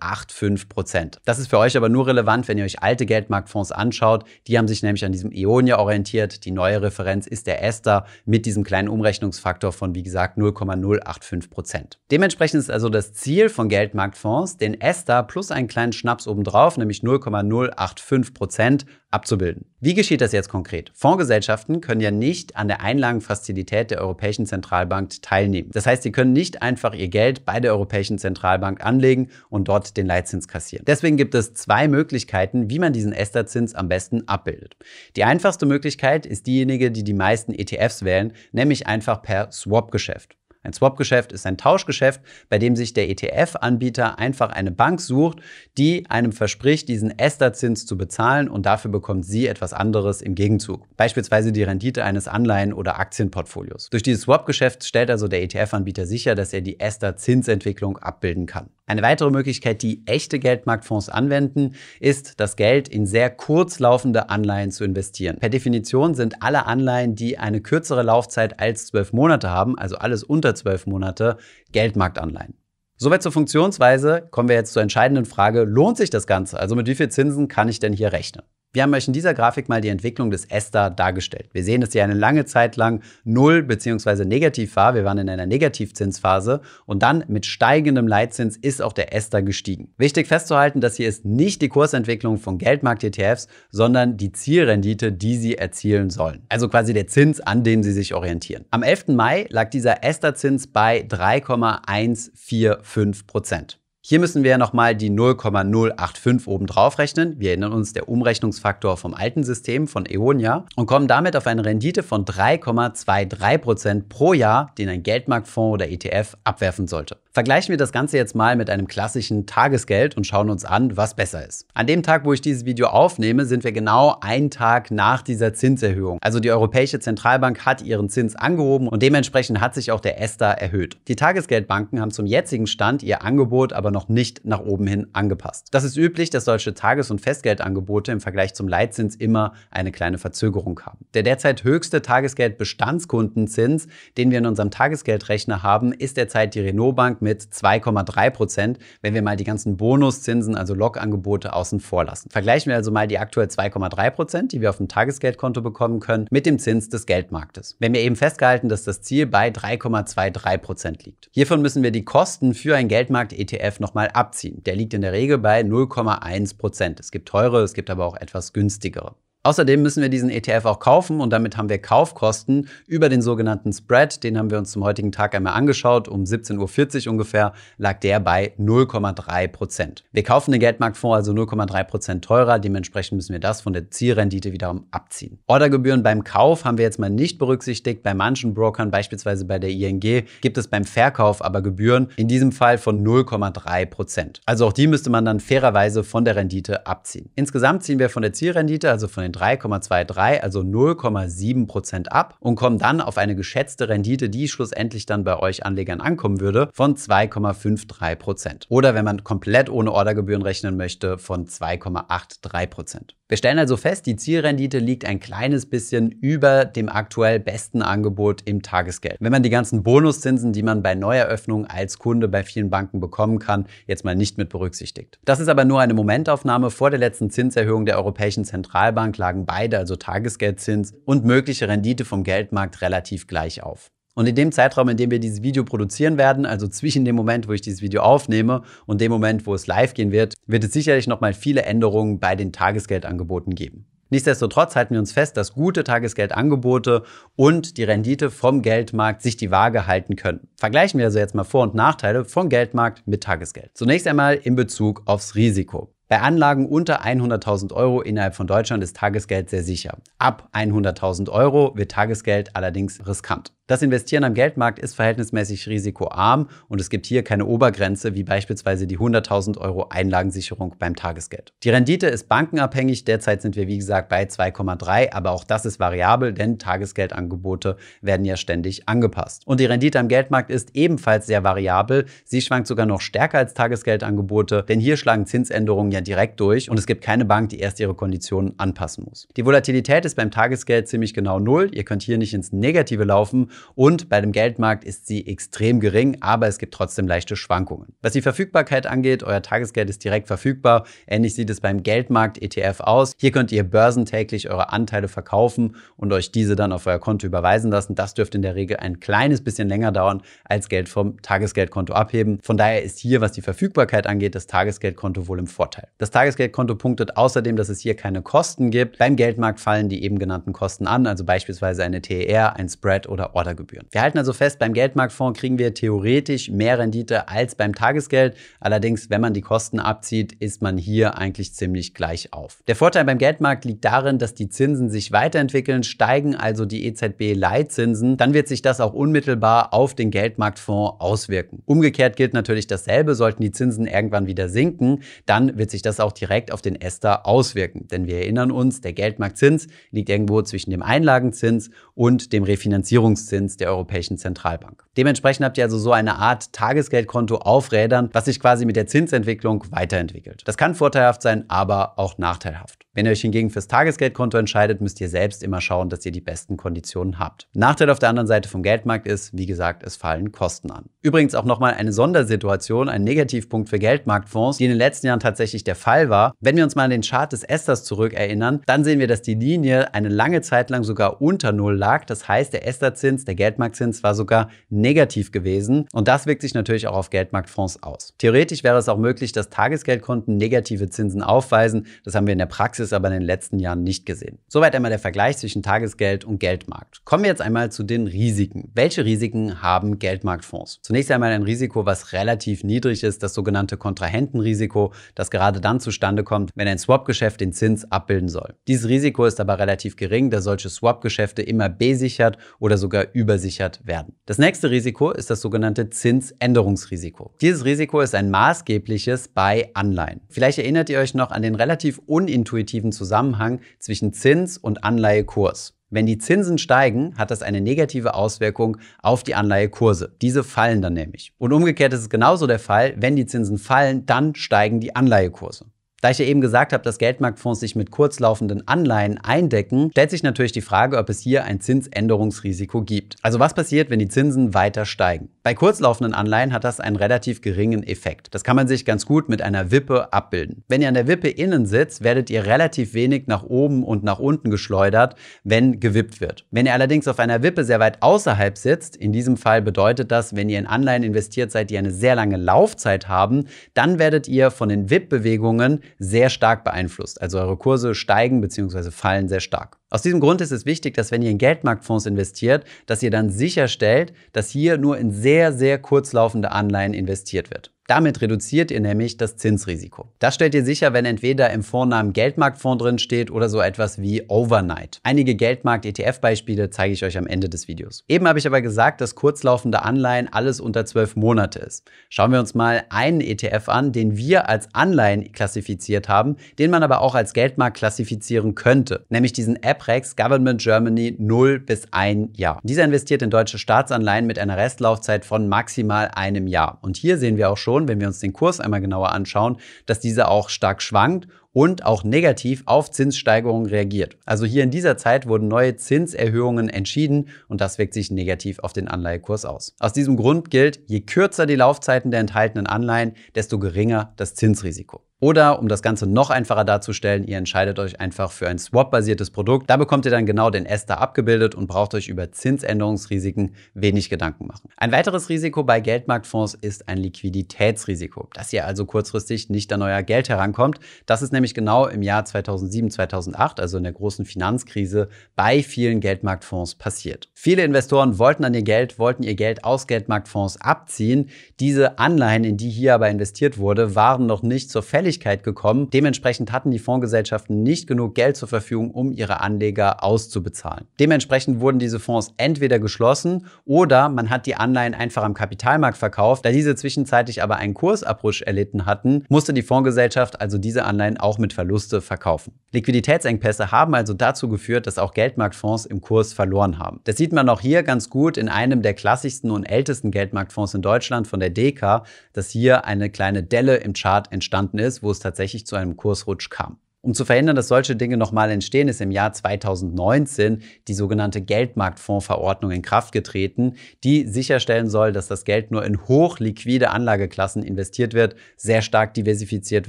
0,085 0.00 0.68
Prozent. 0.68 1.20
Das 1.24 1.38
ist 1.38 1.48
für 1.48 1.58
euch 1.58 1.76
aber 1.76 1.88
nur 1.88 2.06
relevant, 2.06 2.48
wenn 2.48 2.58
ihr 2.58 2.64
euch 2.64 2.82
alte 2.82 3.06
Geldmarktfonds 3.06 3.72
anschaut. 3.72 4.24
Die 4.46 4.58
haben 4.58 4.68
sich 4.68 4.82
nämlich 4.82 5.04
an 5.04 5.12
diesem 5.12 5.32
Ionia 5.32 5.78
orientiert. 5.78 6.44
Die 6.44 6.50
neue 6.50 6.82
Referenz 6.82 7.26
ist 7.26 7.46
der 7.46 7.62
Ester 7.62 8.06
mit 8.24 8.46
diesem 8.46 8.64
kleinen 8.64 8.88
Umrechnungsfaktor 8.88 9.72
von, 9.72 9.94
wie 9.94 10.02
gesagt, 10.02 10.36
0,085 10.38 11.50
Prozent. 11.50 11.98
Dementsprechend 12.10 12.60
ist 12.60 12.70
also 12.70 12.88
das 12.88 13.12
Ziel 13.12 13.48
von 13.48 13.68
Geldmarktfonds, 13.68 14.56
den 14.56 14.80
Ester 14.80 15.22
plus 15.22 15.50
einen 15.50 15.68
kleinen 15.68 15.92
Schnaps 15.92 16.26
obendrauf, 16.26 16.76
nämlich 16.76 17.02
0,085 17.02 18.34
Prozent, 18.34 18.86
abzubilden. 19.10 19.71
Wie 19.84 19.94
geschieht 19.94 20.20
das 20.20 20.30
jetzt 20.30 20.48
konkret? 20.48 20.92
Fondsgesellschaften 20.94 21.80
können 21.80 22.00
ja 22.00 22.12
nicht 22.12 22.54
an 22.54 22.68
der 22.68 22.82
Einlagenfazilität 22.82 23.90
der 23.90 24.00
Europäischen 24.00 24.46
Zentralbank 24.46 25.20
teilnehmen. 25.22 25.70
Das 25.72 25.86
heißt, 25.86 26.04
sie 26.04 26.12
können 26.12 26.32
nicht 26.32 26.62
einfach 26.62 26.94
ihr 26.94 27.08
Geld 27.08 27.44
bei 27.44 27.58
der 27.58 27.72
Europäischen 27.72 28.16
Zentralbank 28.16 28.86
anlegen 28.86 29.30
und 29.48 29.66
dort 29.66 29.96
den 29.96 30.06
Leitzins 30.06 30.46
kassieren. 30.46 30.84
Deswegen 30.86 31.16
gibt 31.16 31.34
es 31.34 31.54
zwei 31.54 31.88
Möglichkeiten, 31.88 32.70
wie 32.70 32.78
man 32.78 32.92
diesen 32.92 33.12
Esterzins 33.12 33.74
am 33.74 33.88
besten 33.88 34.28
abbildet. 34.28 34.76
Die 35.16 35.24
einfachste 35.24 35.66
Möglichkeit 35.66 36.26
ist 36.26 36.46
diejenige, 36.46 36.92
die 36.92 37.02
die 37.02 37.12
meisten 37.12 37.52
ETFs 37.52 38.04
wählen, 38.04 38.34
nämlich 38.52 38.86
einfach 38.86 39.20
per 39.20 39.50
Swap-Geschäft. 39.50 40.36
Ein 40.64 40.72
Swap-Geschäft 40.72 41.32
ist 41.32 41.44
ein 41.44 41.56
Tauschgeschäft, 41.56 42.20
bei 42.48 42.58
dem 42.58 42.76
sich 42.76 42.94
der 42.94 43.10
ETF-Anbieter 43.10 44.20
einfach 44.20 44.50
eine 44.50 44.70
Bank 44.70 45.00
sucht, 45.00 45.40
die 45.76 46.08
einem 46.08 46.30
verspricht, 46.30 46.88
diesen 46.88 47.18
Ester-Zins 47.18 47.84
zu 47.84 47.98
bezahlen 47.98 48.48
und 48.48 48.64
dafür 48.64 48.90
bekommt 48.90 49.26
sie 49.26 49.48
etwas 49.48 49.72
anderes 49.72 50.22
im 50.22 50.36
Gegenzug. 50.36 50.86
Beispielsweise 50.96 51.50
die 51.50 51.64
Rendite 51.64 52.04
eines 52.04 52.28
Anleihen- 52.28 52.72
oder 52.72 53.00
Aktienportfolios. 53.00 53.90
Durch 53.90 54.04
dieses 54.04 54.22
Swap-Geschäft 54.22 54.84
stellt 54.84 55.10
also 55.10 55.26
der 55.26 55.42
ETF-Anbieter 55.42 56.06
sicher, 56.06 56.36
dass 56.36 56.52
er 56.52 56.60
die 56.60 56.78
Ester-Zinsentwicklung 56.78 57.98
abbilden 57.98 58.46
kann. 58.46 58.70
Eine 58.86 59.02
weitere 59.02 59.30
Möglichkeit, 59.30 59.82
die 59.82 60.02
echte 60.06 60.38
Geldmarktfonds 60.38 61.08
anwenden, 61.08 61.74
ist, 61.98 62.40
das 62.40 62.56
Geld 62.56 62.88
in 62.88 63.06
sehr 63.06 63.30
kurzlaufende 63.30 64.28
Anleihen 64.28 64.70
zu 64.70 64.84
investieren. 64.84 65.38
Per 65.38 65.48
Definition 65.48 66.14
sind 66.14 66.42
alle 66.42 66.66
Anleihen, 66.66 67.14
die 67.14 67.38
eine 67.38 67.60
kürzere 67.60 68.02
Laufzeit 68.02 68.60
als 68.60 68.86
zwölf 68.86 69.12
Monate 69.12 69.50
haben, 69.50 69.78
also 69.78 69.96
alles 69.96 70.22
unter 70.22 70.51
zwölf 70.54 70.86
Monate, 70.86 71.36
Geldmarktanleihen. 71.72 72.54
Soweit 72.96 73.22
zur 73.22 73.32
Funktionsweise. 73.32 74.28
Kommen 74.30 74.48
wir 74.48 74.56
jetzt 74.56 74.72
zur 74.72 74.82
entscheidenden 74.82 75.24
Frage, 75.24 75.64
lohnt 75.64 75.96
sich 75.96 76.10
das 76.10 76.26
Ganze? 76.26 76.60
Also 76.60 76.76
mit 76.76 76.86
wie 76.86 76.94
viel 76.94 77.08
Zinsen 77.08 77.48
kann 77.48 77.68
ich 77.68 77.80
denn 77.80 77.92
hier 77.92 78.12
rechnen? 78.12 78.44
Wir 78.74 78.84
haben 78.84 78.94
euch 78.94 79.06
in 79.06 79.12
dieser 79.12 79.34
Grafik 79.34 79.68
mal 79.68 79.82
die 79.82 79.90
Entwicklung 79.90 80.30
des 80.30 80.46
ESTA 80.46 80.88
dargestellt. 80.88 81.50
Wir 81.52 81.62
sehen, 81.62 81.82
dass 81.82 81.92
sie 81.92 82.00
eine 82.00 82.14
lange 82.14 82.46
Zeit 82.46 82.76
lang 82.76 83.02
null 83.22 83.62
bzw. 83.62 84.24
negativ 84.24 84.76
war. 84.76 84.94
Wir 84.94 85.04
waren 85.04 85.18
in 85.18 85.28
einer 85.28 85.44
Negativzinsphase 85.44 86.62
und 86.86 87.02
dann 87.02 87.22
mit 87.28 87.44
steigendem 87.44 88.08
Leitzins 88.08 88.56
ist 88.56 88.80
auch 88.80 88.94
der 88.94 89.14
ESTA 89.14 89.40
gestiegen. 89.40 89.92
Wichtig 89.98 90.26
festzuhalten, 90.26 90.80
dass 90.80 90.96
hier 90.96 91.06
ist 91.06 91.26
nicht 91.26 91.60
die 91.60 91.68
Kursentwicklung 91.68 92.38
von 92.38 92.56
Geldmarkt-ETFs, 92.56 93.48
sondern 93.70 94.16
die 94.16 94.32
Zielrendite, 94.32 95.12
die 95.12 95.36
sie 95.36 95.58
erzielen 95.58 96.08
sollen. 96.08 96.46
Also 96.48 96.70
quasi 96.70 96.94
der 96.94 97.08
Zins, 97.08 97.42
an 97.42 97.64
dem 97.64 97.82
sie 97.82 97.92
sich 97.92 98.14
orientieren. 98.14 98.64
Am 98.70 98.82
11. 98.82 99.08
Mai 99.08 99.44
lag 99.50 99.68
dieser 99.68 100.02
ESTA-Zins 100.02 100.68
bei 100.68 101.04
3,145 101.06 103.26
Prozent. 103.26 103.81
Hier 104.04 104.18
müssen 104.18 104.42
wir 104.42 104.58
nochmal 104.58 104.96
die 104.96 105.10
0,085 105.10 106.48
oben 106.48 106.66
drauf 106.66 106.98
rechnen. 106.98 107.38
Wir 107.38 107.50
erinnern 107.50 107.72
uns 107.72 107.92
der 107.92 108.08
Umrechnungsfaktor 108.08 108.96
vom 108.96 109.14
alten 109.14 109.44
System 109.44 109.86
von 109.86 110.06
Eonia 110.06 110.66
und 110.74 110.86
kommen 110.86 111.06
damit 111.06 111.36
auf 111.36 111.46
eine 111.46 111.64
Rendite 111.64 112.02
von 112.02 112.24
3,23% 112.24 114.08
pro 114.08 114.32
Jahr, 114.32 114.72
den 114.76 114.88
ein 114.88 115.04
Geldmarktfonds 115.04 115.74
oder 115.74 115.88
ETF 115.88 116.36
abwerfen 116.42 116.88
sollte. 116.88 117.18
Vergleichen 117.34 117.70
wir 117.70 117.78
das 117.78 117.92
Ganze 117.92 118.18
jetzt 118.18 118.34
mal 118.34 118.56
mit 118.56 118.68
einem 118.68 118.86
klassischen 118.86 119.46
Tagesgeld 119.46 120.18
und 120.18 120.26
schauen 120.26 120.50
uns 120.50 120.66
an, 120.66 120.98
was 120.98 121.14
besser 121.14 121.46
ist. 121.46 121.64
An 121.72 121.86
dem 121.86 122.02
Tag, 122.02 122.26
wo 122.26 122.34
ich 122.34 122.42
dieses 122.42 122.66
Video 122.66 122.88
aufnehme, 122.88 123.46
sind 123.46 123.64
wir 123.64 123.72
genau 123.72 124.18
einen 124.20 124.50
Tag 124.50 124.90
nach 124.90 125.22
dieser 125.22 125.54
Zinserhöhung. 125.54 126.18
Also 126.20 126.40
die 126.40 126.50
Europäische 126.50 127.00
Zentralbank 127.00 127.64
hat 127.64 127.80
ihren 127.80 128.10
Zins 128.10 128.36
angehoben 128.36 128.86
und 128.86 129.02
dementsprechend 129.02 129.62
hat 129.62 129.74
sich 129.74 129.92
auch 129.92 130.00
der 130.00 130.20
ESTA 130.20 130.52
erhöht. 130.52 130.98
Die 131.08 131.16
Tagesgeldbanken 131.16 132.02
haben 132.02 132.10
zum 132.10 132.26
jetzigen 132.26 132.66
Stand 132.66 133.02
ihr 133.02 133.22
Angebot 133.22 133.72
aber 133.72 133.90
noch 133.90 134.10
nicht 134.10 134.44
nach 134.44 134.60
oben 134.60 134.86
hin 134.86 135.06
angepasst. 135.14 135.68
Das 135.70 135.84
ist 135.84 135.96
üblich, 135.96 136.28
dass 136.28 136.44
solche 136.44 136.74
Tages- 136.74 137.10
und 137.10 137.22
Festgeldangebote 137.22 138.12
im 138.12 138.20
Vergleich 138.20 138.52
zum 138.52 138.68
Leitzins 138.68 139.16
immer 139.16 139.54
eine 139.70 139.90
kleine 139.90 140.18
Verzögerung 140.18 140.78
haben. 140.84 141.06
Der 141.14 141.22
derzeit 141.22 141.64
höchste 141.64 142.02
Tagesgeldbestandskundenzins, 142.02 143.86
den 144.18 144.30
wir 144.30 144.36
in 144.36 144.44
unserem 144.44 144.70
Tagesgeldrechner 144.70 145.62
haben, 145.62 145.94
ist 145.94 146.18
derzeit 146.18 146.54
die 146.54 146.60
Renault 146.60 146.94
Bank 146.94 147.21
mit 147.22 147.42
2,3 147.42 148.30
Prozent, 148.30 148.78
wenn 149.00 149.14
wir 149.14 149.22
mal 149.22 149.36
die 149.36 149.44
ganzen 149.44 149.76
Bonuszinsen, 149.76 150.56
also 150.56 150.74
Log-Angebote 150.74 151.54
außen 151.54 151.80
vor 151.80 152.04
lassen. 152.04 152.28
Vergleichen 152.30 152.70
wir 152.70 152.76
also 152.76 152.90
mal 152.90 153.08
die 153.08 153.18
aktuell 153.18 153.46
2,3 153.46 154.10
Prozent, 154.10 154.52
die 154.52 154.60
wir 154.60 154.70
auf 154.70 154.76
dem 154.76 154.88
Tagesgeldkonto 154.88 155.62
bekommen 155.62 156.00
können, 156.00 156.26
mit 156.30 156.44
dem 156.44 156.58
Zins 156.58 156.88
des 156.88 157.06
Geldmarktes. 157.06 157.76
Wir 157.78 157.86
haben 157.86 157.94
ja 157.94 158.02
eben 158.02 158.16
festgehalten, 158.16 158.68
dass 158.68 158.84
das 158.84 159.00
Ziel 159.00 159.26
bei 159.26 159.48
3,23 159.48 160.58
Prozent 160.58 161.04
liegt. 161.04 161.28
Hiervon 161.32 161.62
müssen 161.62 161.82
wir 161.82 161.90
die 161.92 162.04
Kosten 162.04 162.54
für 162.54 162.76
ein 162.76 162.88
Geldmarkt-ETF 162.88 163.80
nochmal 163.80 164.08
abziehen. 164.08 164.62
Der 164.64 164.76
liegt 164.76 164.94
in 164.94 165.00
der 165.00 165.12
Regel 165.12 165.38
bei 165.38 165.60
0,1 165.60 166.58
Prozent. 166.58 167.00
Es 167.00 167.10
gibt 167.10 167.28
teure, 167.28 167.62
es 167.62 167.74
gibt 167.74 167.88
aber 167.90 168.04
auch 168.04 168.16
etwas 168.16 168.52
günstigere. 168.52 169.14
Außerdem 169.44 169.82
müssen 169.82 170.02
wir 170.02 170.08
diesen 170.08 170.30
ETF 170.30 170.66
auch 170.66 170.78
kaufen 170.78 171.20
und 171.20 171.30
damit 171.32 171.56
haben 171.56 171.68
wir 171.68 171.78
Kaufkosten 171.78 172.68
über 172.86 173.08
den 173.08 173.22
sogenannten 173.22 173.72
Spread. 173.72 174.22
Den 174.22 174.38
haben 174.38 174.52
wir 174.52 174.58
uns 174.58 174.70
zum 174.70 174.84
heutigen 174.84 175.10
Tag 175.10 175.34
einmal 175.34 175.54
angeschaut. 175.54 176.06
Um 176.06 176.22
17.40 176.22 177.06
Uhr 177.06 177.12
ungefähr 177.12 177.52
lag 177.76 177.98
der 177.98 178.20
bei 178.20 178.52
0,3 178.56 179.48
Prozent. 179.48 180.04
Wir 180.12 180.22
kaufen 180.22 180.52
den 180.52 180.60
Geldmarktfonds 180.60 181.16
also 181.16 181.32
0,3 181.32 181.82
Prozent 181.82 182.24
teurer. 182.24 182.60
Dementsprechend 182.60 183.16
müssen 183.16 183.32
wir 183.32 183.40
das 183.40 183.60
von 183.62 183.72
der 183.72 183.90
Zielrendite 183.90 184.52
wiederum 184.52 184.86
abziehen. 184.92 185.40
Ordergebühren 185.48 186.04
beim 186.04 186.22
Kauf 186.22 186.64
haben 186.64 186.78
wir 186.78 186.84
jetzt 186.84 187.00
mal 187.00 187.10
nicht 187.10 187.38
berücksichtigt. 187.38 188.04
Bei 188.04 188.14
manchen 188.14 188.54
Brokern, 188.54 188.92
beispielsweise 188.92 189.44
bei 189.44 189.58
der 189.58 189.70
ING, 189.70 189.98
gibt 189.98 190.56
es 190.56 190.68
beim 190.68 190.84
Verkauf 190.84 191.44
aber 191.44 191.62
Gebühren. 191.62 192.10
In 192.14 192.28
diesem 192.28 192.52
Fall 192.52 192.78
von 192.78 193.04
0,3 193.04 193.86
Prozent. 193.86 194.40
Also 194.46 194.68
auch 194.68 194.72
die 194.72 194.86
müsste 194.86 195.10
man 195.10 195.24
dann 195.24 195.40
fairerweise 195.40 196.04
von 196.04 196.24
der 196.24 196.36
Rendite 196.36 196.86
abziehen. 196.86 197.30
Insgesamt 197.34 197.82
ziehen 197.82 197.98
wir 197.98 198.08
von 198.08 198.22
der 198.22 198.32
Zielrendite, 198.32 198.88
also 198.88 199.08
von 199.08 199.24
den 199.24 199.31
3,23, 199.32 200.40
also 200.40 200.60
0,7 200.60 201.66
Prozent 201.66 202.12
ab 202.12 202.36
und 202.40 202.56
kommen 202.56 202.78
dann 202.78 203.00
auf 203.00 203.18
eine 203.18 203.34
geschätzte 203.34 203.88
Rendite, 203.88 204.30
die 204.30 204.48
schlussendlich 204.48 205.06
dann 205.06 205.24
bei 205.24 205.38
euch 205.38 205.64
Anlegern 205.64 206.00
ankommen 206.00 206.40
würde, 206.40 206.68
von 206.72 206.96
2,53 206.96 208.16
Prozent. 208.16 208.66
Oder 208.68 208.94
wenn 208.94 209.04
man 209.04 209.24
komplett 209.24 209.70
ohne 209.70 209.92
Ordergebühren 209.92 210.42
rechnen 210.42 210.76
möchte, 210.76 211.18
von 211.18 211.46
2,83 211.46 212.66
Prozent. 212.66 213.16
Wir 213.32 213.38
stellen 213.38 213.58
also 213.58 213.78
fest, 213.78 214.04
die 214.04 214.16
Zielrendite 214.16 214.78
liegt 214.78 215.06
ein 215.06 215.18
kleines 215.18 215.64
bisschen 215.64 216.10
über 216.10 216.66
dem 216.66 216.90
aktuell 216.90 217.40
besten 217.40 217.80
Angebot 217.80 218.42
im 218.44 218.60
Tagesgeld. 218.60 219.16
Wenn 219.20 219.32
man 219.32 219.42
die 219.42 219.48
ganzen 219.48 219.82
Bonuszinsen, 219.82 220.52
die 220.52 220.62
man 220.62 220.82
bei 220.82 220.94
Neueröffnung 220.94 221.64
als 221.64 221.98
Kunde 221.98 222.28
bei 222.28 222.42
vielen 222.42 222.68
Banken 222.68 223.00
bekommen 223.00 223.38
kann, 223.38 223.64
jetzt 223.86 224.04
mal 224.04 224.14
nicht 224.14 224.36
mit 224.36 224.50
berücksichtigt. 224.50 225.18
Das 225.24 225.40
ist 225.40 225.48
aber 225.48 225.64
nur 225.64 225.80
eine 225.80 225.94
Momentaufnahme. 225.94 226.70
Vor 226.70 226.90
der 226.90 226.98
letzten 226.98 227.30
Zinserhöhung 227.30 227.86
der 227.86 227.96
Europäischen 227.96 228.44
Zentralbank 228.44 229.16
lagen 229.16 229.46
beide, 229.46 229.78
also 229.78 229.96
Tagesgeldzins 229.96 230.92
und 231.06 231.24
mögliche 231.24 231.66
Rendite 231.68 232.04
vom 232.04 232.24
Geldmarkt 232.24 232.82
relativ 232.82 233.28
gleich 233.28 233.62
auf. 233.62 233.90
Und 234.14 234.26
in 234.26 234.34
dem 234.34 234.52
Zeitraum, 234.52 234.88
in 234.90 234.96
dem 234.96 235.10
wir 235.10 235.20
dieses 235.20 235.42
Video 235.42 235.64
produzieren 235.64 236.18
werden, 236.18 236.44
also 236.44 236.68
zwischen 236.68 237.04
dem 237.04 237.16
Moment, 237.16 237.48
wo 237.48 237.52
ich 237.52 237.62
dieses 237.62 237.80
Video 237.80 238.02
aufnehme 238.02 238.62
und 238.86 239.00
dem 239.00 239.10
Moment, 239.10 239.46
wo 239.46 239.54
es 239.54 239.66
live 239.66 239.94
gehen 239.94 240.12
wird, 240.12 240.34
wird 240.46 240.64
es 240.64 240.72
sicherlich 240.72 241.06
nochmal 241.06 241.32
viele 241.32 241.62
Änderungen 241.62 242.20
bei 242.20 242.36
den 242.36 242.52
Tagesgeldangeboten 242.52 243.54
geben. 243.54 243.86
Nichtsdestotrotz 244.10 244.76
halten 244.76 244.92
wir 244.92 245.00
uns 245.00 245.12
fest, 245.12 245.38
dass 245.38 245.54
gute 245.54 245.84
Tagesgeldangebote 245.84 247.04
und 247.34 247.78
die 247.78 247.84
Rendite 247.84 248.30
vom 248.30 248.60
Geldmarkt 248.60 249.22
sich 249.22 249.38
die 249.38 249.50
Waage 249.50 249.86
halten 249.86 250.16
können. 250.16 250.48
Vergleichen 250.58 250.98
wir 250.98 251.06
also 251.06 251.18
jetzt 251.18 251.34
mal 251.34 251.44
Vor- 251.44 251.62
und 251.62 251.74
Nachteile 251.74 252.26
von 252.26 252.50
Geldmarkt 252.50 253.08
mit 253.08 253.22
Tagesgeld. 253.22 253.70
Zunächst 253.72 254.06
einmal 254.06 254.34
in 254.34 254.54
Bezug 254.54 255.00
aufs 255.06 255.34
Risiko. 255.34 255.94
Bei 256.08 256.20
Anlagen 256.20 256.66
unter 256.66 257.06
100.000 257.06 257.72
Euro 257.72 258.02
innerhalb 258.02 258.34
von 258.34 258.46
Deutschland 258.46 258.84
ist 258.84 258.96
Tagesgeld 258.96 259.48
sehr 259.48 259.62
sicher. 259.62 259.96
Ab 260.18 260.50
100.000 260.52 261.30
Euro 261.30 261.72
wird 261.74 261.90
Tagesgeld 261.90 262.54
allerdings 262.54 263.00
riskant. 263.06 263.54
Das 263.72 263.80
Investieren 263.80 264.22
am 264.22 264.34
Geldmarkt 264.34 264.78
ist 264.78 264.94
verhältnismäßig 264.96 265.66
risikoarm 265.66 266.50
und 266.68 266.78
es 266.78 266.90
gibt 266.90 267.06
hier 267.06 267.24
keine 267.24 267.46
Obergrenze 267.46 268.14
wie 268.14 268.22
beispielsweise 268.22 268.86
die 268.86 268.98
100.000 268.98 269.56
Euro 269.56 269.86
Einlagensicherung 269.88 270.76
beim 270.78 270.94
Tagesgeld. 270.94 271.54
Die 271.62 271.70
Rendite 271.70 272.06
ist 272.06 272.28
bankenabhängig. 272.28 273.06
Derzeit 273.06 273.40
sind 273.40 273.56
wir 273.56 273.68
wie 273.68 273.78
gesagt 273.78 274.10
bei 274.10 274.24
2,3, 274.24 275.14
aber 275.14 275.30
auch 275.30 275.44
das 275.44 275.64
ist 275.64 275.80
variabel, 275.80 276.34
denn 276.34 276.58
Tagesgeldangebote 276.58 277.78
werden 278.02 278.26
ja 278.26 278.36
ständig 278.36 278.90
angepasst. 278.90 279.46
Und 279.46 279.58
die 279.58 279.64
Rendite 279.64 279.98
am 279.98 280.08
Geldmarkt 280.08 280.50
ist 280.50 280.76
ebenfalls 280.76 281.26
sehr 281.26 281.42
variabel. 281.42 282.04
Sie 282.26 282.42
schwankt 282.42 282.66
sogar 282.66 282.84
noch 282.84 283.00
stärker 283.00 283.38
als 283.38 283.54
Tagesgeldangebote, 283.54 284.66
denn 284.68 284.80
hier 284.80 284.98
schlagen 284.98 285.24
Zinsänderungen 285.24 285.92
ja 285.92 286.02
direkt 286.02 286.38
durch 286.40 286.68
und 286.68 286.78
es 286.78 286.84
gibt 286.84 287.02
keine 287.02 287.24
Bank, 287.24 287.48
die 287.48 287.60
erst 287.60 287.80
ihre 287.80 287.94
Konditionen 287.94 288.52
anpassen 288.58 289.06
muss. 289.08 289.28
Die 289.38 289.46
Volatilität 289.46 290.04
ist 290.04 290.16
beim 290.16 290.30
Tagesgeld 290.30 290.88
ziemlich 290.88 291.14
genau 291.14 291.38
null. 291.38 291.70
Ihr 291.72 291.84
könnt 291.84 292.02
hier 292.02 292.18
nicht 292.18 292.34
ins 292.34 292.52
Negative 292.52 293.04
laufen 293.04 293.48
und 293.74 294.08
bei 294.08 294.20
dem 294.20 294.32
Geldmarkt 294.32 294.84
ist 294.84 295.06
sie 295.06 295.26
extrem 295.26 295.80
gering, 295.80 296.18
aber 296.20 296.46
es 296.46 296.58
gibt 296.58 296.74
trotzdem 296.74 297.06
leichte 297.06 297.36
Schwankungen. 297.36 297.94
Was 298.02 298.12
die 298.12 298.22
Verfügbarkeit 298.22 298.86
angeht, 298.86 299.22
euer 299.22 299.42
Tagesgeld 299.42 299.90
ist 299.90 300.04
direkt 300.04 300.26
verfügbar. 300.26 300.84
Ähnlich 301.06 301.34
sieht 301.34 301.50
es 301.50 301.60
beim 301.60 301.82
Geldmarkt 301.82 302.40
ETF 302.40 302.80
aus. 302.80 303.12
Hier 303.18 303.32
könnt 303.32 303.52
ihr 303.52 303.64
börsentäglich 303.64 304.50
eure 304.50 304.72
Anteile 304.72 305.08
verkaufen 305.08 305.76
und 305.96 306.12
euch 306.12 306.32
diese 306.32 306.56
dann 306.56 306.72
auf 306.72 306.86
euer 306.86 306.98
Konto 306.98 307.26
überweisen 307.26 307.70
lassen. 307.70 307.94
Das 307.94 308.14
dürfte 308.14 308.38
in 308.38 308.42
der 308.42 308.54
Regel 308.54 308.78
ein 308.78 309.00
kleines 309.00 309.42
bisschen 309.42 309.68
länger 309.68 309.92
dauern 309.92 310.22
als 310.44 310.68
Geld 310.68 310.88
vom 310.88 311.20
Tagesgeldkonto 311.22 311.92
abheben. 311.92 312.38
Von 312.42 312.56
daher 312.56 312.82
ist 312.82 312.98
hier, 312.98 313.20
was 313.20 313.32
die 313.32 313.42
Verfügbarkeit 313.42 314.06
angeht, 314.06 314.34
das 314.34 314.46
Tagesgeldkonto 314.46 315.28
wohl 315.28 315.38
im 315.38 315.46
Vorteil. 315.46 315.88
Das 315.98 316.10
Tagesgeldkonto 316.10 316.76
punktet 316.76 317.16
außerdem, 317.16 317.56
dass 317.56 317.68
es 317.68 317.80
hier 317.80 317.96
keine 317.96 318.22
Kosten 318.22 318.70
gibt. 318.70 318.98
Beim 318.98 319.16
Geldmarkt 319.16 319.60
fallen 319.60 319.88
die 319.88 320.02
eben 320.02 320.18
genannten 320.18 320.52
Kosten 320.52 320.86
an, 320.86 321.06
also 321.06 321.24
beispielsweise 321.24 321.84
eine 321.84 322.02
TER, 322.02 322.56
ein 322.56 322.68
Spread 322.68 323.08
oder 323.08 323.34
Ordergebühren. 323.42 323.88
Wir 323.90 324.02
halten 324.02 324.18
also 324.18 324.32
fest, 324.32 324.60
beim 324.60 324.72
Geldmarktfonds 324.72 325.40
kriegen 325.40 325.58
wir 325.58 325.74
theoretisch 325.74 326.48
mehr 326.48 326.78
Rendite 326.78 327.28
als 327.28 327.56
beim 327.56 327.74
Tagesgeld. 327.74 328.36
Allerdings, 328.60 329.10
wenn 329.10 329.20
man 329.20 329.34
die 329.34 329.40
Kosten 329.40 329.80
abzieht, 329.80 330.32
ist 330.32 330.62
man 330.62 330.78
hier 330.78 331.18
eigentlich 331.18 331.52
ziemlich 331.54 331.92
gleich 331.92 332.32
auf. 332.32 332.62
Der 332.68 332.76
Vorteil 332.76 333.04
beim 333.04 333.18
Geldmarkt 333.18 333.64
liegt 333.64 333.84
darin, 333.84 334.18
dass 334.18 334.34
die 334.34 334.48
Zinsen 334.48 334.90
sich 334.90 335.10
weiterentwickeln, 335.10 335.82
steigen 335.82 336.36
also 336.36 336.64
die 336.64 336.86
EZB-Leitzinsen, 336.86 338.16
dann 338.16 338.32
wird 338.32 338.46
sich 338.46 338.62
das 338.62 338.80
auch 338.80 338.94
unmittelbar 338.94 339.74
auf 339.74 339.94
den 339.94 340.12
Geldmarktfonds 340.12 341.00
auswirken. 341.00 341.62
Umgekehrt 341.66 342.14
gilt 342.14 342.34
natürlich 342.34 342.68
dasselbe, 342.68 343.16
sollten 343.16 343.42
die 343.42 343.50
Zinsen 343.50 343.86
irgendwann 343.86 344.26
wieder 344.26 344.48
sinken, 344.48 345.00
dann 345.26 345.58
wird 345.58 345.72
sich 345.72 345.82
das 345.82 345.98
auch 345.98 346.12
direkt 346.12 346.52
auf 346.52 346.62
den 346.62 346.80
Ester 346.80 347.26
auswirken. 347.26 347.88
Denn 347.88 348.06
wir 348.06 348.18
erinnern 348.18 348.52
uns, 348.52 348.80
der 348.80 348.92
Geldmarktzins 348.92 349.66
liegt 349.90 350.08
irgendwo 350.08 350.42
zwischen 350.42 350.70
dem 350.70 350.82
Einlagenzins 350.82 351.70
und 351.94 352.32
dem 352.32 352.44
Refinanzierungszins 352.44 353.31
der 353.32 353.68
Europäischen 353.68 354.18
Zentralbank. 354.18 354.84
Dementsprechend 354.96 355.44
habt 355.44 355.58
ihr 355.58 355.64
also 355.64 355.78
so 355.78 355.92
eine 355.92 356.16
Art 356.16 356.52
Tagesgeldkonto 356.52 357.36
auf 357.36 357.72
Rädern, 357.72 358.10
was 358.12 358.26
sich 358.26 358.38
quasi 358.40 358.66
mit 358.66 358.76
der 358.76 358.86
Zinsentwicklung 358.86 359.64
weiterentwickelt. 359.70 360.42
Das 360.44 360.56
kann 360.56 360.74
vorteilhaft 360.74 361.22
sein, 361.22 361.44
aber 361.48 361.98
auch 361.98 362.18
nachteilhaft. 362.18 362.82
Wenn 362.94 363.06
ihr 363.06 363.12
euch 363.12 363.22
hingegen 363.22 363.48
fürs 363.48 363.68
Tagesgeldkonto 363.68 364.36
entscheidet, 364.36 364.82
müsst 364.82 365.00
ihr 365.00 365.08
selbst 365.08 365.42
immer 365.42 365.62
schauen, 365.62 365.88
dass 365.88 366.04
ihr 366.04 366.12
die 366.12 366.20
besten 366.20 366.58
Konditionen 366.58 367.18
habt. 367.18 367.48
Nachteil 367.54 367.88
auf 367.88 367.98
der 367.98 368.10
anderen 368.10 368.26
Seite 368.26 368.50
vom 368.50 368.62
Geldmarkt 368.62 369.06
ist, 369.06 369.36
wie 369.36 369.46
gesagt, 369.46 369.82
es 369.82 369.96
fallen 369.96 370.30
Kosten 370.30 370.70
an. 370.70 370.90
Übrigens 371.00 371.34
auch 371.34 371.46
nochmal 371.46 371.72
eine 371.72 371.92
Sondersituation, 371.92 372.90
ein 372.90 373.02
Negativpunkt 373.02 373.70
für 373.70 373.78
Geldmarktfonds, 373.78 374.58
die 374.58 374.64
in 374.64 374.70
den 374.70 374.78
letzten 374.78 375.06
Jahren 375.06 375.20
tatsächlich 375.20 375.64
der 375.64 375.74
Fall 375.74 376.10
war. 376.10 376.34
Wenn 376.40 376.56
wir 376.56 376.64
uns 376.64 376.74
mal 376.74 376.84
an 376.84 376.90
den 376.90 377.00
Chart 377.00 377.32
des 377.32 377.44
Esters 377.44 377.84
zurückerinnern, 377.84 378.60
dann 378.66 378.84
sehen 378.84 378.98
wir, 378.98 379.06
dass 379.06 379.22
die 379.22 379.36
Linie 379.36 379.94
eine 379.94 380.10
lange 380.10 380.42
Zeit 380.42 380.68
lang 380.68 380.84
sogar 380.84 381.22
unter 381.22 381.52
Null 381.52 381.76
lag. 381.76 382.04
Das 382.04 382.28
heißt, 382.28 382.52
der 382.52 382.66
Esterzins, 382.68 383.21
der 383.24 383.34
Geldmarktzins 383.34 384.02
war 384.02 384.14
sogar 384.14 384.48
negativ 384.70 385.32
gewesen 385.32 385.86
und 385.92 386.08
das 386.08 386.26
wirkt 386.26 386.42
sich 386.42 386.54
natürlich 386.54 386.86
auch 386.86 386.96
auf 386.96 387.10
Geldmarktfonds 387.10 387.82
aus. 387.82 388.14
Theoretisch 388.18 388.64
wäre 388.64 388.78
es 388.78 388.88
auch 388.88 388.98
möglich, 388.98 389.32
dass 389.32 389.50
Tagesgeldkonten 389.50 390.36
negative 390.36 390.88
Zinsen 390.88 391.22
aufweisen. 391.22 391.86
Das 392.04 392.14
haben 392.14 392.26
wir 392.26 392.32
in 392.32 392.38
der 392.38 392.46
Praxis 392.46 392.92
aber 392.92 393.08
in 393.08 393.14
den 393.14 393.22
letzten 393.22 393.58
Jahren 393.58 393.82
nicht 393.82 394.06
gesehen. 394.06 394.38
Soweit 394.48 394.74
einmal 394.74 394.90
der 394.90 394.98
Vergleich 394.98 395.38
zwischen 395.38 395.62
Tagesgeld 395.62 396.24
und 396.24 396.38
Geldmarkt. 396.38 397.04
Kommen 397.04 397.24
wir 397.24 397.30
jetzt 397.30 397.42
einmal 397.42 397.72
zu 397.72 397.82
den 397.82 398.06
Risiken. 398.06 398.70
Welche 398.74 399.04
Risiken 399.04 399.62
haben 399.62 399.98
Geldmarktfonds? 399.98 400.80
Zunächst 400.82 401.10
einmal 401.10 401.32
ein 401.32 401.42
Risiko, 401.42 401.86
was 401.86 402.12
relativ 402.12 402.64
niedrig 402.64 403.02
ist, 403.02 403.22
das 403.22 403.34
sogenannte 403.34 403.76
Kontrahentenrisiko, 403.76 404.92
das 405.14 405.30
gerade 405.30 405.60
dann 405.60 405.80
zustande 405.80 406.24
kommt, 406.24 406.50
wenn 406.54 406.68
ein 406.68 406.78
Swap-Geschäft 406.78 407.40
den 407.40 407.52
Zins 407.52 407.90
abbilden 407.90 408.28
soll. 408.28 408.54
Dieses 408.68 408.88
Risiko 408.88 409.24
ist 409.24 409.40
aber 409.40 409.58
relativ 409.58 409.96
gering, 409.96 410.30
da 410.30 410.40
solche 410.40 410.68
Swap-Geschäfte 410.68 411.42
immer 411.42 411.68
besichert 411.68 412.38
oder 412.58 412.78
sogar 412.78 413.11
übersichert 413.14 413.86
werden. 413.86 414.14
Das 414.26 414.38
nächste 414.38 414.70
Risiko 414.70 415.10
ist 415.10 415.30
das 415.30 415.40
sogenannte 415.40 415.90
Zinsänderungsrisiko. 415.90 417.34
Dieses 417.40 417.64
Risiko 417.64 418.00
ist 418.00 418.14
ein 418.14 418.30
maßgebliches 418.30 419.28
bei 419.28 419.70
Anleihen. 419.74 420.20
Vielleicht 420.28 420.58
erinnert 420.58 420.90
ihr 420.90 420.98
euch 420.98 421.14
noch 421.14 421.30
an 421.30 421.42
den 421.42 421.54
relativ 421.54 422.00
unintuitiven 422.06 422.92
Zusammenhang 422.92 423.60
zwischen 423.78 424.12
Zins 424.12 424.58
und 424.58 424.84
Anleihekurs. 424.84 425.74
Wenn 425.92 426.06
die 426.06 426.16
Zinsen 426.16 426.56
steigen, 426.56 427.14
hat 427.18 427.30
das 427.30 427.42
eine 427.42 427.60
negative 427.60 428.14
Auswirkung 428.14 428.78
auf 429.02 429.22
die 429.24 429.34
Anleihekurse. 429.34 430.16
Diese 430.22 430.42
fallen 430.42 430.80
dann 430.80 430.94
nämlich. 430.94 431.34
Und 431.36 431.52
umgekehrt 431.52 431.92
ist 431.92 432.00
es 432.00 432.08
genauso 432.08 432.46
der 432.46 432.58
Fall, 432.58 432.94
wenn 432.96 433.14
die 433.14 433.26
Zinsen 433.26 433.58
fallen, 433.58 434.06
dann 434.06 434.34
steigen 434.34 434.80
die 434.80 434.96
Anleihekurse. 434.96 435.66
Da 436.02 436.10
ich 436.10 436.18
ja 436.18 436.24
eben 436.24 436.40
gesagt 436.40 436.72
habe, 436.72 436.82
dass 436.82 436.98
Geldmarktfonds 436.98 437.60
sich 437.60 437.76
mit 437.76 437.92
kurzlaufenden 437.92 438.66
Anleihen 438.66 439.18
eindecken, 439.18 439.90
stellt 439.92 440.10
sich 440.10 440.24
natürlich 440.24 440.50
die 440.50 440.60
Frage, 440.60 440.98
ob 440.98 441.08
es 441.08 441.20
hier 441.20 441.44
ein 441.44 441.60
Zinsänderungsrisiko 441.60 442.82
gibt. 442.82 443.14
Also 443.22 443.38
was 443.38 443.54
passiert, 443.54 443.88
wenn 443.88 444.00
die 444.00 444.08
Zinsen 444.08 444.52
weiter 444.52 444.84
steigen? 444.84 445.28
Bei 445.44 445.54
kurzlaufenden 445.54 446.12
Anleihen 446.12 446.52
hat 446.52 446.64
das 446.64 446.80
einen 446.80 446.96
relativ 446.96 447.40
geringen 447.40 447.84
Effekt. 447.84 448.34
Das 448.34 448.42
kann 448.42 448.56
man 448.56 448.66
sich 448.66 448.84
ganz 448.84 449.06
gut 449.06 449.28
mit 449.28 449.42
einer 449.42 449.70
Wippe 449.70 450.12
abbilden. 450.12 450.64
Wenn 450.66 450.82
ihr 450.82 450.88
an 450.88 450.94
der 450.94 451.06
Wippe 451.06 451.28
innen 451.28 451.66
sitzt, 451.66 452.02
werdet 452.02 452.30
ihr 452.30 452.46
relativ 452.46 452.94
wenig 452.94 453.28
nach 453.28 453.44
oben 453.44 453.84
und 453.84 454.02
nach 454.02 454.18
unten 454.18 454.50
geschleudert, 454.50 455.14
wenn 455.44 455.78
gewippt 455.78 456.20
wird. 456.20 456.46
Wenn 456.50 456.66
ihr 456.66 456.74
allerdings 456.74 457.06
auf 457.06 457.20
einer 457.20 457.44
Wippe 457.44 457.62
sehr 457.62 457.78
weit 457.78 458.02
außerhalb 458.02 458.58
sitzt, 458.58 458.96
in 458.96 459.12
diesem 459.12 459.36
Fall 459.36 459.62
bedeutet 459.62 460.10
das, 460.10 460.34
wenn 460.34 460.48
ihr 460.48 460.58
in 460.58 460.66
Anleihen 460.66 461.04
investiert 461.04 461.52
seid, 461.52 461.70
die 461.70 461.78
eine 461.78 461.92
sehr 461.92 462.16
lange 462.16 462.38
Laufzeit 462.38 463.06
haben, 463.06 463.44
dann 463.74 464.00
werdet 464.00 464.26
ihr 464.26 464.50
von 464.50 464.68
den 464.68 464.90
Wippbewegungen 464.90 465.78
sehr 465.98 466.30
stark 466.30 466.64
beeinflusst. 466.64 467.20
Also 467.20 467.38
eure 467.38 467.56
Kurse 467.56 467.94
steigen 467.94 468.40
bzw. 468.40 468.90
fallen 468.90 469.28
sehr 469.28 469.40
stark. 469.40 469.78
Aus 469.90 470.02
diesem 470.02 470.20
Grund 470.20 470.40
ist 470.40 470.52
es 470.52 470.66
wichtig, 470.66 470.94
dass 470.94 471.10
wenn 471.10 471.22
ihr 471.22 471.30
in 471.30 471.38
Geldmarktfonds 471.38 472.06
investiert, 472.06 472.64
dass 472.86 473.02
ihr 473.02 473.10
dann 473.10 473.30
sicherstellt, 473.30 474.12
dass 474.32 474.50
hier 474.50 474.78
nur 474.78 474.98
in 474.98 475.10
sehr, 475.10 475.52
sehr 475.52 475.78
kurzlaufende 475.78 476.50
Anleihen 476.50 476.94
investiert 476.94 477.50
wird. 477.50 477.72
Damit 477.88 478.20
reduziert 478.20 478.70
ihr 478.70 478.80
nämlich 478.80 479.16
das 479.16 479.36
Zinsrisiko. 479.36 480.12
Das 480.20 480.36
stellt 480.36 480.54
ihr 480.54 480.64
sicher, 480.64 480.92
wenn 480.92 481.04
entweder 481.04 481.50
im 481.50 481.64
Vornamen 481.64 482.12
Geldmarktfonds 482.12 482.82
drin 482.82 482.98
steht 483.00 483.30
oder 483.30 483.48
so 483.48 483.60
etwas 483.60 484.00
wie 484.00 484.22
Overnight. 484.28 485.00
Einige 485.02 485.34
Geldmarkt-ETF-Beispiele 485.34 486.70
zeige 486.70 486.94
ich 486.94 487.04
euch 487.04 487.18
am 487.18 487.26
Ende 487.26 487.48
des 487.48 487.66
Videos. 487.66 488.04
Eben 488.08 488.28
habe 488.28 488.38
ich 488.38 488.46
aber 488.46 488.62
gesagt, 488.62 489.00
dass 489.00 489.16
kurzlaufende 489.16 489.82
Anleihen 489.82 490.32
alles 490.32 490.60
unter 490.60 490.86
12 490.86 491.16
Monate 491.16 491.58
ist. 491.58 491.90
Schauen 492.08 492.30
wir 492.30 492.38
uns 492.38 492.54
mal 492.54 492.84
einen 492.88 493.20
ETF 493.20 493.68
an, 493.68 493.90
den 493.90 494.16
wir 494.16 494.48
als 494.48 494.68
Anleihen 494.74 495.32
klassifiziert 495.32 496.08
haben, 496.08 496.36
den 496.60 496.70
man 496.70 496.84
aber 496.84 497.00
auch 497.00 497.16
als 497.16 497.32
Geldmarkt 497.32 497.78
klassifizieren 497.78 498.54
könnte, 498.54 499.06
nämlich 499.08 499.32
diesen 499.32 499.58
APREX 499.60 500.14
Government 500.14 500.60
Germany 500.60 501.16
0 501.18 501.58
bis 501.58 501.88
1 501.90 502.38
Jahr. 502.38 502.60
Dieser 502.62 502.84
investiert 502.84 503.22
in 503.22 503.30
deutsche 503.30 503.58
Staatsanleihen 503.58 504.26
mit 504.26 504.38
einer 504.38 504.56
Restlaufzeit 504.56 505.24
von 505.24 505.48
maximal 505.48 506.12
einem 506.14 506.46
Jahr. 506.46 506.78
Und 506.82 506.96
hier 506.96 507.18
sehen 507.18 507.36
wir 507.36 507.50
auch 507.50 507.56
schon, 507.56 507.71
schon, 507.72 507.88
wenn 507.88 508.00
wir 508.00 508.06
uns 508.06 508.20
den 508.20 508.32
Kurs 508.32 508.60
einmal 508.60 508.80
genauer 508.80 509.12
anschauen, 509.12 509.56
dass 509.86 510.00
dieser 510.00 510.30
auch 510.30 510.48
stark 510.48 510.82
schwankt 510.82 511.28
und 511.52 511.84
auch 511.84 512.04
negativ 512.04 512.62
auf 512.66 512.90
Zinssteigerungen 512.90 513.66
reagiert. 513.66 514.16
Also 514.24 514.44
hier 514.44 514.62
in 514.62 514.70
dieser 514.70 514.96
Zeit 514.96 515.26
wurden 515.26 515.48
neue 515.48 515.76
Zinserhöhungen 515.76 516.68
entschieden 516.68 517.28
und 517.48 517.60
das 517.60 517.78
wirkt 517.78 517.94
sich 517.94 518.10
negativ 518.10 518.58
auf 518.60 518.72
den 518.72 518.88
Anleihekurs 518.88 519.44
aus. 519.44 519.74
Aus 519.78 519.92
diesem 519.92 520.16
Grund 520.16 520.50
gilt, 520.50 520.80
je 520.86 521.00
kürzer 521.00 521.46
die 521.46 521.56
Laufzeiten 521.56 522.10
der 522.10 522.20
enthaltenen 522.20 522.66
Anleihen, 522.66 523.12
desto 523.34 523.58
geringer 523.58 524.12
das 524.16 524.34
Zinsrisiko. 524.34 525.02
Oder 525.22 525.60
um 525.60 525.68
das 525.68 525.82
Ganze 525.82 526.08
noch 526.08 526.30
einfacher 526.30 526.64
darzustellen, 526.64 527.24
ihr 527.28 527.38
entscheidet 527.38 527.78
euch 527.78 528.00
einfach 528.00 528.32
für 528.32 528.48
ein 528.48 528.58
Swap-basiertes 528.58 529.30
Produkt. 529.30 529.70
Da 529.70 529.76
bekommt 529.76 530.04
ihr 530.04 530.10
dann 530.10 530.26
genau 530.26 530.50
den 530.50 530.66
Ester 530.66 531.00
abgebildet 531.00 531.54
und 531.54 531.68
braucht 531.68 531.94
euch 531.94 532.08
über 532.08 532.32
Zinsänderungsrisiken 532.32 533.54
wenig 533.72 534.10
Gedanken 534.10 534.48
machen. 534.48 534.68
Ein 534.76 534.90
weiteres 534.90 535.28
Risiko 535.28 535.62
bei 535.62 535.78
Geldmarktfonds 535.78 536.54
ist 536.54 536.88
ein 536.88 536.98
Liquiditätsrisiko, 536.98 538.30
dass 538.34 538.52
ihr 538.52 538.66
also 538.66 538.84
kurzfristig 538.84 539.48
nicht 539.48 539.72
an 539.72 539.82
euer 539.82 540.02
Geld 540.02 540.28
herankommt. 540.28 540.80
Das 541.06 541.22
ist 541.22 541.32
nämlich 541.32 541.41
genau 541.54 541.86
im 541.86 542.02
Jahr 542.02 542.24
2007, 542.24 542.90
2008, 542.90 543.60
also 543.60 543.76
in 543.76 543.82
der 543.82 543.92
großen 543.92 544.24
Finanzkrise, 544.24 545.08
bei 545.36 545.62
vielen 545.62 546.00
Geldmarktfonds 546.00 546.76
passiert. 546.76 547.28
Viele 547.34 547.64
Investoren 547.64 548.18
wollten 548.18 548.44
an 548.44 548.54
ihr 548.54 548.62
Geld, 548.62 548.98
wollten 548.98 549.22
ihr 549.22 549.34
Geld 549.34 549.64
aus 549.64 549.86
Geldmarktfonds 549.86 550.60
abziehen. 550.60 551.28
Diese 551.60 551.98
Anleihen, 551.98 552.44
in 552.44 552.56
die 552.56 552.70
hier 552.70 552.94
aber 552.94 553.08
investiert 553.10 553.58
wurde, 553.58 553.94
waren 553.94 554.26
noch 554.26 554.42
nicht 554.42 554.70
zur 554.70 554.82
Fälligkeit 554.82 555.42
gekommen. 555.42 555.90
Dementsprechend 555.90 556.52
hatten 556.52 556.70
die 556.70 556.78
Fondsgesellschaften 556.78 557.62
nicht 557.62 557.86
genug 557.86 558.14
Geld 558.14 558.36
zur 558.36 558.48
Verfügung, 558.48 558.92
um 558.92 559.12
ihre 559.12 559.40
Anleger 559.40 560.02
auszubezahlen. 560.02 560.86
Dementsprechend 561.00 561.60
wurden 561.60 561.78
diese 561.78 562.00
Fonds 562.00 562.32
entweder 562.36 562.78
geschlossen 562.78 563.46
oder 563.64 564.08
man 564.08 564.30
hat 564.30 564.46
die 564.46 564.54
Anleihen 564.54 564.94
einfach 564.94 565.22
am 565.22 565.34
Kapitalmarkt 565.34 565.98
verkauft. 565.98 566.44
Da 566.44 566.50
diese 566.50 566.76
zwischenzeitlich 566.76 567.42
aber 567.42 567.56
einen 567.56 567.74
Kursabbruch 567.74 568.42
erlitten 568.42 568.86
hatten, 568.86 569.24
musste 569.28 569.52
die 569.52 569.62
Fondsgesellschaft 569.62 570.40
also 570.40 570.58
diese 570.58 570.84
Anleihen 570.84 571.16
auch 571.16 571.31
mit 571.38 571.52
Verluste 571.52 572.00
verkaufen. 572.00 572.54
Liquiditätsengpässe 572.72 573.70
haben 573.72 573.94
also 573.94 574.14
dazu 574.14 574.48
geführt, 574.48 574.86
dass 574.86 574.98
auch 574.98 575.14
Geldmarktfonds 575.14 575.86
im 575.86 576.00
Kurs 576.00 576.32
verloren 576.32 576.78
haben. 576.78 577.00
Das 577.04 577.16
sieht 577.16 577.32
man 577.32 577.48
auch 577.48 577.60
hier 577.60 577.82
ganz 577.82 578.10
gut 578.10 578.36
in 578.36 578.48
einem 578.48 578.82
der 578.82 578.94
klassischsten 578.94 579.50
und 579.50 579.64
ältesten 579.64 580.10
Geldmarktfonds 580.10 580.74
in 580.74 580.82
Deutschland 580.82 581.26
von 581.26 581.40
der 581.40 581.50
DK, 581.50 582.02
dass 582.32 582.50
hier 582.50 582.84
eine 582.84 583.10
kleine 583.10 583.42
Delle 583.42 583.76
im 583.76 583.92
Chart 583.92 584.30
entstanden 584.32 584.78
ist, 584.78 585.02
wo 585.02 585.10
es 585.10 585.18
tatsächlich 585.18 585.66
zu 585.66 585.76
einem 585.76 585.96
Kursrutsch 585.96 586.50
kam. 586.50 586.78
Um 587.04 587.14
zu 587.14 587.24
verhindern, 587.24 587.56
dass 587.56 587.66
solche 587.66 587.96
Dinge 587.96 588.16
nochmal 588.16 588.52
entstehen, 588.52 588.86
ist 588.86 589.00
im 589.00 589.10
Jahr 589.10 589.32
2019 589.32 590.62
die 590.86 590.94
sogenannte 590.94 591.40
Geldmarktfondsverordnung 591.40 592.70
in 592.70 592.82
Kraft 592.82 593.10
getreten, 593.10 593.74
die 594.04 594.28
sicherstellen 594.28 594.88
soll, 594.88 595.10
dass 595.10 595.26
das 595.26 595.44
Geld 595.44 595.72
nur 595.72 595.84
in 595.84 596.06
hochliquide 596.06 596.90
Anlageklassen 596.90 597.64
investiert 597.64 598.14
wird, 598.14 598.36
sehr 598.56 598.82
stark 598.82 599.14
diversifiziert 599.14 599.88